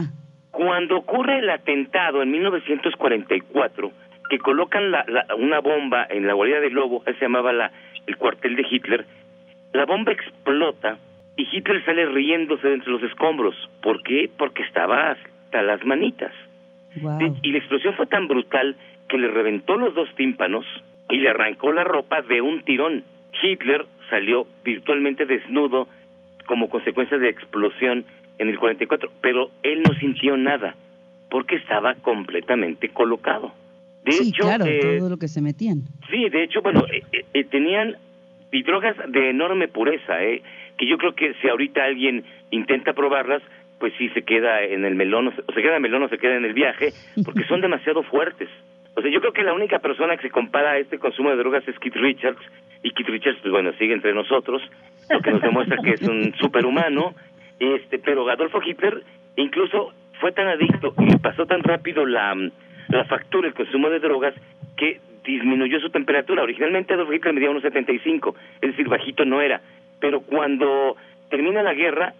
Cuando 0.50 0.98
ocurre 0.98 1.38
el 1.38 1.50
atentado 1.50 2.22
en 2.22 2.30
1944, 2.30 3.90
que 4.30 4.38
colocan 4.38 4.90
la- 4.90 5.04
la- 5.08 5.26
una 5.36 5.58
bomba 5.60 6.06
en 6.08 6.26
la 6.26 6.34
guarida 6.34 6.60
del 6.60 6.72
Lobo, 6.74 7.02
se 7.04 7.12
llamaba 7.20 7.52
la, 7.52 7.72
el 8.06 8.16
cuartel 8.16 8.56
de 8.56 8.64
Hitler, 8.70 9.04
la 9.74 9.84
bomba 9.84 10.12
explota 10.12 10.98
y 11.36 11.46
Hitler 11.50 11.84
sale 11.84 12.06
riéndose 12.06 12.68
de 12.68 12.74
entre 12.74 12.92
los 12.92 13.02
escombros. 13.02 13.54
¿Por 13.82 14.02
qué? 14.04 14.30
Porque 14.38 14.62
estaba 14.62 15.10
hasta 15.10 15.62
las 15.62 15.84
manitas. 15.84 16.32
Y 17.42 17.50
la 17.50 17.58
explosión 17.58 17.94
fue 17.94 18.06
tan 18.06 18.28
brutal 18.28 18.76
que 19.08 19.18
le 19.18 19.28
reventó 19.28 19.76
los 19.76 19.94
dos 19.94 20.08
tímpanos 20.14 20.64
y 21.10 21.16
le 21.16 21.28
arrancó 21.28 21.72
la 21.72 21.82
ropa 21.82 22.22
de 22.22 22.40
un 22.40 22.62
tirón. 22.62 23.02
Hitler 23.42 23.84
salió 24.10 24.46
virtualmente 24.64 25.26
desnudo 25.26 25.88
como 26.46 26.68
consecuencia 26.68 27.18
de 27.18 27.24
la 27.24 27.30
explosión 27.30 28.04
en 28.38 28.48
el 28.48 28.58
44, 28.58 29.10
pero 29.20 29.50
él 29.64 29.82
no 29.82 29.92
sintió 29.98 30.36
nada 30.36 30.76
porque 31.30 31.56
estaba 31.56 31.94
completamente 31.96 32.90
colocado. 32.90 33.52
De 34.04 34.12
sí, 34.12 34.28
hecho, 34.28 34.44
claro, 34.44 34.66
eh, 34.66 34.98
todo 34.98 35.08
lo 35.08 35.16
que 35.16 35.28
se 35.28 35.40
metían. 35.40 35.82
Sí, 36.10 36.28
de 36.28 36.44
hecho, 36.44 36.62
bueno, 36.62 36.84
eh, 36.92 37.02
eh, 37.10 37.24
eh, 37.32 37.44
tenían 37.44 37.96
y 38.54 38.62
drogas 38.62 38.94
de 39.08 39.30
enorme 39.30 39.66
pureza, 39.66 40.22
¿eh? 40.22 40.40
que 40.78 40.86
yo 40.86 40.96
creo 40.96 41.14
que 41.14 41.34
si 41.42 41.48
ahorita 41.48 41.84
alguien 41.84 42.24
intenta 42.52 42.92
probarlas, 42.92 43.42
pues 43.80 43.92
sí 43.98 44.08
se 44.10 44.22
queda 44.22 44.62
en 44.62 44.84
el 44.84 44.94
melón, 44.94 45.26
o 45.26 45.52
se, 45.52 45.60
queda 45.60 45.70
en 45.70 45.76
el 45.76 45.80
melón 45.80 46.04
o 46.04 46.08
se 46.08 46.18
queda 46.18 46.36
en 46.36 46.44
el 46.44 46.54
viaje, 46.54 46.92
porque 47.24 47.44
son 47.48 47.60
demasiado 47.60 48.04
fuertes. 48.04 48.48
O 48.96 49.02
sea, 49.02 49.10
yo 49.10 49.20
creo 49.20 49.32
que 49.32 49.42
la 49.42 49.54
única 49.54 49.80
persona 49.80 50.16
que 50.16 50.22
se 50.22 50.30
compara 50.30 50.70
a 50.70 50.78
este 50.78 51.00
consumo 51.00 51.30
de 51.30 51.36
drogas 51.36 51.66
es 51.66 51.76
Keith 51.80 51.96
Richards, 51.96 52.40
y 52.84 52.92
Keith 52.92 53.08
Richards, 53.08 53.40
pues 53.42 53.50
bueno, 53.50 53.72
sigue 53.72 53.92
entre 53.92 54.14
nosotros, 54.14 54.62
lo 55.10 55.20
que 55.20 55.32
nos 55.32 55.42
demuestra 55.42 55.78
que 55.82 55.90
es 55.90 56.02
un 56.02 56.32
superhumano, 56.36 57.12
este, 57.58 57.98
pero 57.98 58.28
Adolfo 58.28 58.60
Hitler 58.64 59.02
incluso 59.34 59.92
fue 60.20 60.30
tan 60.30 60.46
adicto 60.46 60.94
y 60.98 61.16
pasó 61.16 61.44
tan 61.46 61.64
rápido 61.64 62.06
la, 62.06 62.36
la 62.88 63.04
factura, 63.06 63.48
el 63.48 63.54
consumo 63.54 63.90
de 63.90 63.98
drogas, 63.98 64.34
que 64.76 65.00
disminuyó 65.24 65.80
su 65.80 65.90
temperatura. 65.90 66.42
Originalmente 66.42 66.94
Adolf 66.94 67.12
Hitler 67.12 67.34
medía 67.34 67.50
unos 67.50 67.62
75, 67.62 68.34
es 68.60 68.70
decir, 68.70 68.88
bajito 68.88 69.24
no 69.24 69.40
era. 69.40 69.60
Pero 70.00 70.20
cuando 70.20 70.96
termina 71.30 71.62
la 71.62 71.74
guerra, 71.74 72.14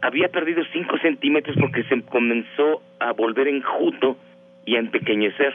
había 0.00 0.28
perdido 0.28 0.62
5 0.72 0.98
centímetros 0.98 1.56
porque 1.58 1.84
se 1.84 2.02
comenzó 2.02 2.82
a 2.98 3.12
volver 3.12 3.48
enjuto 3.48 4.16
y 4.66 4.76
a 4.76 4.80
empequeñecer, 4.80 5.54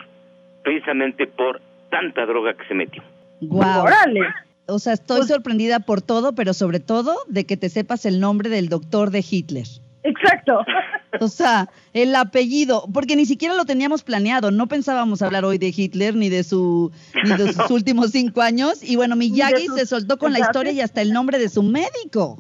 precisamente 0.64 1.28
por 1.28 1.62
tanta 1.90 2.26
droga 2.26 2.54
que 2.54 2.66
se 2.68 2.74
metió. 2.74 3.04
¡Wow! 3.42 3.84
¡Órale! 3.84 4.22
O 4.68 4.80
sea, 4.80 4.94
estoy 4.94 5.24
sorprendida 5.24 5.80
por 5.80 6.02
todo, 6.02 6.36
pero 6.36 6.54
sobre 6.54 6.80
todo 6.80 7.16
de 7.28 7.46
que 7.46 7.56
te 7.56 7.70
sepas 7.70 8.06
el 8.06 8.20
nombre 8.20 8.50
del 8.50 8.68
doctor 8.68 9.12
de 9.12 9.24
Hitler. 9.30 9.66
Exacto. 10.08 10.66
O 11.20 11.28
sea, 11.28 11.68
el 11.94 12.16
apellido, 12.16 12.84
porque 12.94 13.16
ni 13.16 13.26
siquiera 13.26 13.56
lo 13.56 13.66
teníamos 13.66 14.04
planeado, 14.04 14.52
no 14.52 14.68
pensábamos 14.68 15.22
hablar 15.22 15.44
hoy 15.46 15.58
de 15.58 15.74
Hitler 15.76 16.16
ni 16.16 16.30
de 16.30 16.44
su 16.44 16.92
ni 17.24 17.36
de 17.36 17.52
sus 17.54 17.70
últimos 17.72 18.12
cinco 18.12 18.42
años. 18.42 18.84
Y 18.84 18.96
bueno, 18.96 19.16
Miyagi 19.16 19.68
sus 19.68 19.76
se 19.80 19.86
soltó 19.86 20.18
con 20.18 20.32
la 20.32 20.40
historia 20.40 20.72
y 20.72 20.82
hasta 20.82 21.02
el 21.02 21.12
nombre 21.12 21.40
de 21.40 21.50
su 21.50 21.64
médico. 21.64 22.38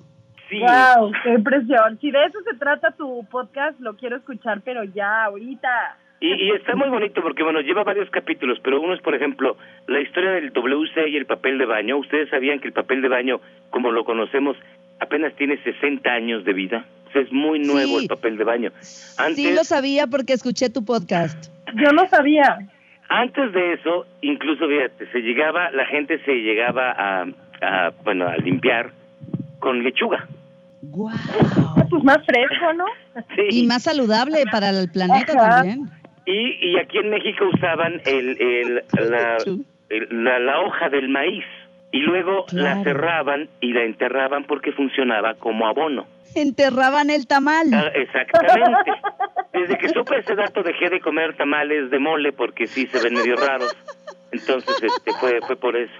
Sí, 0.49 0.59
Wow, 0.59 1.11
qué 1.23 1.33
impresión. 1.33 1.97
Si 1.99 2.09
de 2.09 2.23
eso 2.23 2.39
se 2.49 2.57
trata 2.57 2.91
tu 2.91 3.25
podcast, 3.29 3.77
lo 3.81 3.97
quiero 3.97 4.15
escuchar, 4.15 4.61
pero 4.63 4.83
ya, 4.85 5.25
ahorita. 5.25 5.97
y, 6.21 6.33
y 6.33 6.51
está 6.51 6.75
muy 6.75 6.87
bonito 6.89 7.21
porque, 7.21 7.43
bueno, 7.43 7.59
lleva 7.59 7.83
varios 7.83 8.09
capítulos, 8.11 8.57
pero 8.63 8.79
uno 8.79 8.93
es, 8.93 9.01
por 9.01 9.13
ejemplo, 9.13 9.57
la 9.87 9.99
historia 9.99 10.31
del 10.31 10.53
WC 10.53 11.09
y 11.09 11.17
el 11.17 11.25
papel 11.25 11.57
de 11.57 11.65
baño. 11.65 11.97
Ustedes 11.97 12.29
sabían 12.29 12.59
que 12.59 12.67
el 12.67 12.73
papel 12.73 13.01
de 13.01 13.09
baño, 13.09 13.41
como 13.71 13.91
lo 13.91 14.05
conocemos, 14.05 14.55
apenas 15.01 15.35
tiene 15.35 15.61
60 15.63 16.09
años 16.09 16.45
de 16.45 16.53
vida. 16.53 16.85
Es 17.15 17.31
muy 17.31 17.59
nuevo 17.59 17.97
Sí. 17.97 18.03
el 18.03 18.07
papel 18.07 18.37
de 18.37 18.43
baño. 18.43 18.71
Antes, 19.17 19.35
Sí 19.35 19.53
lo 19.53 19.63
sabía 19.63 20.07
porque 20.07 20.33
escuché 20.33 20.69
tu 20.69 20.83
podcast. 20.85 21.49
Yo 21.75 21.91
no 21.91 22.07
sabía. 22.09 22.59
Antes 23.09 23.53
de 23.53 23.73
eso, 23.73 24.05
incluso 24.21 24.67
fíjate, 24.67 25.09
se 25.11 25.19
llegaba, 25.19 25.71
la 25.71 25.85
gente 25.85 26.19
se 26.25 26.33
llegaba 26.33 26.91
a, 26.91 27.25
a, 27.61 27.91
bueno, 28.03 28.27
a 28.27 28.35
limpiar 28.37 28.91
con 29.59 29.81
lechuga. 29.83 30.27
Guau. 30.81 31.15
Pues 31.89 32.03
más 32.03 32.19
fresco, 32.25 32.73
¿no? 32.75 32.85
Sí. 33.35 33.61
Y 33.61 33.67
más 33.67 33.83
saludable 33.83 34.43
para 34.51 34.69
el 34.69 34.91
planeta 34.91 35.33
Ajá. 35.33 35.49
también. 35.61 35.89
Y, 36.25 36.71
y 36.73 36.77
aquí 36.79 36.97
en 36.97 37.09
México 37.09 37.45
usaban 37.53 38.01
el, 38.05 38.37
el, 38.41 38.75
la, 39.09 39.37
el- 39.89 40.23
la, 40.23 40.39
la 40.39 40.59
hoja 40.59 40.89
del 40.89 41.07
maíz 41.09 41.45
y 41.91 41.99
luego 41.99 42.45
la 42.51 42.83
cerraban 42.83 43.49
y 43.61 43.73
la 43.73 43.83
enterraban 43.83 44.43
porque 44.43 44.71
funcionaba 44.71 45.35
como 45.35 45.67
abono. 45.67 46.05
Enterraban 46.35 47.09
el 47.09 47.27
tamal. 47.27 47.67
Ah, 47.73 47.91
exactamente. 47.95 48.91
Desde 49.53 49.77
que 49.77 49.89
supe 49.89 50.17
ese 50.19 50.35
dato 50.35 50.61
dejé 50.61 50.89
de 50.89 50.99
comer 50.99 51.35
tamales 51.35 51.89
de 51.89 51.99
mole 51.99 52.31
porque 52.33 52.67
sí 52.67 52.87
se 52.87 53.01
ven 53.01 53.13
medio 53.13 53.35
raros. 53.35 53.75
Entonces 54.31 54.83
este 54.83 55.13
fue 55.13 55.39
fue 55.41 55.55
por 55.55 55.75
eso. 55.75 55.93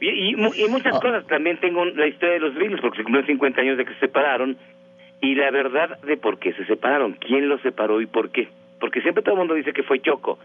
Y, 0.00 0.08
y, 0.08 0.30
y 0.30 0.68
muchas 0.68 0.98
cosas. 1.00 1.26
También 1.26 1.58
tengo 1.60 1.84
la 1.84 2.06
historia 2.06 2.34
de 2.34 2.40
los 2.40 2.54
Beatles 2.54 2.80
porque 2.80 2.98
se 2.98 3.02
cumplieron 3.04 3.26
50 3.26 3.60
años 3.60 3.78
de 3.78 3.84
que 3.84 3.94
se 3.94 4.00
separaron 4.00 4.56
y 5.20 5.34
la 5.34 5.50
verdad 5.50 5.98
de 6.00 6.16
por 6.16 6.38
qué 6.38 6.52
se 6.54 6.64
separaron, 6.66 7.14
quién 7.14 7.48
los 7.48 7.60
separó 7.62 8.00
y 8.00 8.06
por 8.06 8.30
qué. 8.30 8.48
Porque 8.80 9.00
siempre 9.02 9.22
todo 9.22 9.34
el 9.34 9.38
mundo 9.40 9.54
dice 9.54 9.72
que 9.72 9.82
fue 9.82 10.00
Choco, 10.00 10.38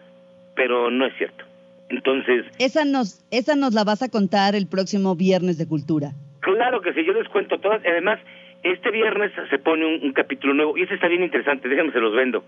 pero 0.55 0.89
no 0.89 1.05
es 1.05 1.15
cierto. 1.17 1.45
Entonces, 1.93 2.45
Esa 2.57 2.85
nos, 2.85 3.23
esa 3.29 3.55
nos 3.55 3.73
la 3.73 3.83
vas 3.83 4.01
a 4.01 4.09
contar 4.09 4.55
el 4.55 4.67
próximo 4.67 5.15
viernes 5.15 5.57
de 5.57 5.67
cultura. 5.67 6.11
Claro 6.39 6.81
que 6.81 6.91
sí, 6.93 7.05
yo 7.05 7.13
les 7.13 7.29
cuento 7.29 7.59
todas. 7.59 7.81
Además, 7.85 8.19
este 8.63 8.89
viernes 8.89 9.31
se 9.49 9.59
pone 9.59 9.85
un, 9.85 10.03
un 10.03 10.13
capítulo 10.13 10.53
nuevo 10.53 10.77
y 10.77 10.83
ese 10.83 10.95
está 10.95 11.07
bien 11.07 11.23
interesante, 11.23 11.69
déjenme 11.69 11.91
se 11.91 11.99
los 11.99 12.15
vendo. 12.15 12.43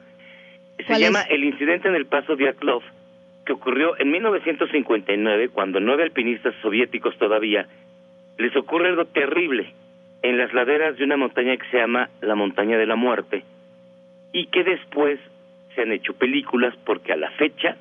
Se 0.77 0.85
¿Cuál 0.85 1.01
llama 1.01 1.21
es? 1.21 1.31
El 1.31 1.43
incidente 1.43 1.87
en 1.87 1.95
el 1.95 2.07
Paso 2.07 2.35
Diatlov, 2.35 2.81
que 3.45 3.53
ocurrió 3.53 3.97
en 3.99 4.11
1959, 4.11 5.49
cuando 5.49 5.79
nueve 5.79 6.03
alpinistas 6.03 6.55
soviéticos 6.61 7.15
todavía 7.17 7.67
les 8.37 8.55
ocurre 8.55 8.89
algo 8.89 9.05
terrible 9.05 9.73
en 10.23 10.37
las 10.37 10.53
laderas 10.53 10.97
de 10.97 11.03
una 11.03 11.17
montaña 11.17 11.55
que 11.55 11.69
se 11.69 11.77
llama 11.77 12.09
la 12.21 12.35
Montaña 12.35 12.77
de 12.77 12.87
la 12.87 12.95
Muerte 12.95 13.43
y 14.33 14.47
que 14.47 14.63
después 14.63 15.19
se 15.75 15.81
han 15.83 15.91
hecho 15.91 16.13
películas 16.13 16.73
porque 16.83 17.13
a 17.13 17.17
la 17.17 17.29
fecha 17.31 17.77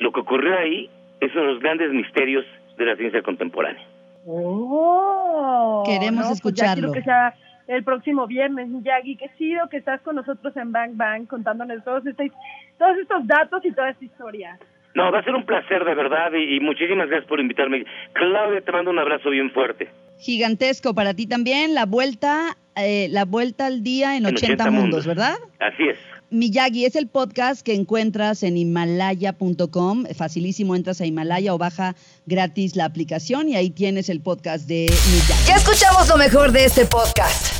lo 0.00 0.12
que 0.12 0.20
ocurrió 0.20 0.58
ahí 0.58 0.90
es 1.20 1.32
uno 1.34 1.42
de 1.42 1.52
los 1.54 1.62
grandes 1.62 1.92
misterios 1.92 2.44
de 2.76 2.84
la 2.84 2.96
ciencia 2.96 3.22
contemporánea. 3.22 3.82
Oh, 4.26 5.82
Queremos 5.86 6.26
pues 6.26 6.28
ya 6.28 6.32
escucharlo. 6.34 6.92
quiero 6.92 6.92
que 6.92 7.02
sea 7.02 7.34
el 7.68 7.84
próximo 7.84 8.26
viernes, 8.26 8.68
Miyagi. 8.68 9.16
Qué 9.16 9.30
chido 9.38 9.68
que 9.68 9.76
estás 9.76 10.00
con 10.00 10.16
nosotros 10.16 10.56
en 10.56 10.72
Bang 10.72 10.96
Bang 10.96 11.26
contándonos 11.26 11.84
todos, 11.84 12.04
este, 12.06 12.32
todos 12.78 12.96
estos 12.98 13.26
datos 13.26 13.64
y 13.64 13.72
toda 13.72 13.90
esta 13.90 14.04
historia. 14.04 14.58
No, 14.94 15.12
va 15.12 15.20
a 15.20 15.24
ser 15.24 15.34
un 15.34 15.46
placer 15.46 15.84
de 15.84 15.94
verdad 15.94 16.32
y, 16.32 16.56
y 16.56 16.60
muchísimas 16.60 17.08
gracias 17.08 17.28
por 17.28 17.38
invitarme. 17.38 17.84
Claudia, 18.12 18.60
te 18.60 18.72
mando 18.72 18.90
un 18.90 18.98
abrazo 18.98 19.30
bien 19.30 19.50
fuerte. 19.52 19.88
Gigantesco 20.18 20.94
para 20.94 21.14
ti 21.14 21.26
también, 21.26 21.74
la 21.74 21.86
vuelta, 21.86 22.56
eh, 22.76 23.08
la 23.10 23.24
vuelta 23.24 23.66
al 23.66 23.82
día 23.82 24.16
en 24.16 24.26
80, 24.26 24.70
mundos, 24.70 25.06
¿verdad? 25.06 25.36
Así 25.60 25.84
es. 25.88 25.98
Miyagi 26.30 26.84
es 26.84 26.94
el 26.94 27.08
podcast 27.08 27.62
que 27.62 27.74
encuentras 27.74 28.42
en 28.42 28.56
himalaya.com. 28.56 30.04
Facilísimo, 30.16 30.76
entras 30.76 31.00
a 31.00 31.06
Himalaya 31.06 31.54
o 31.54 31.58
baja 31.58 31.96
gratis 32.26 32.76
la 32.76 32.84
aplicación 32.84 33.48
y 33.48 33.56
ahí 33.56 33.70
tienes 33.70 34.08
el 34.08 34.20
podcast 34.20 34.66
de 34.66 34.92
Miyagi. 35.12 35.48
Ya 35.48 35.56
escuchamos 35.56 36.08
lo 36.08 36.16
mejor 36.16 36.52
de 36.52 36.64
este 36.66 36.86
podcast. 36.86 37.59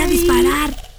a 0.01 0.07
disparar. 0.07 0.90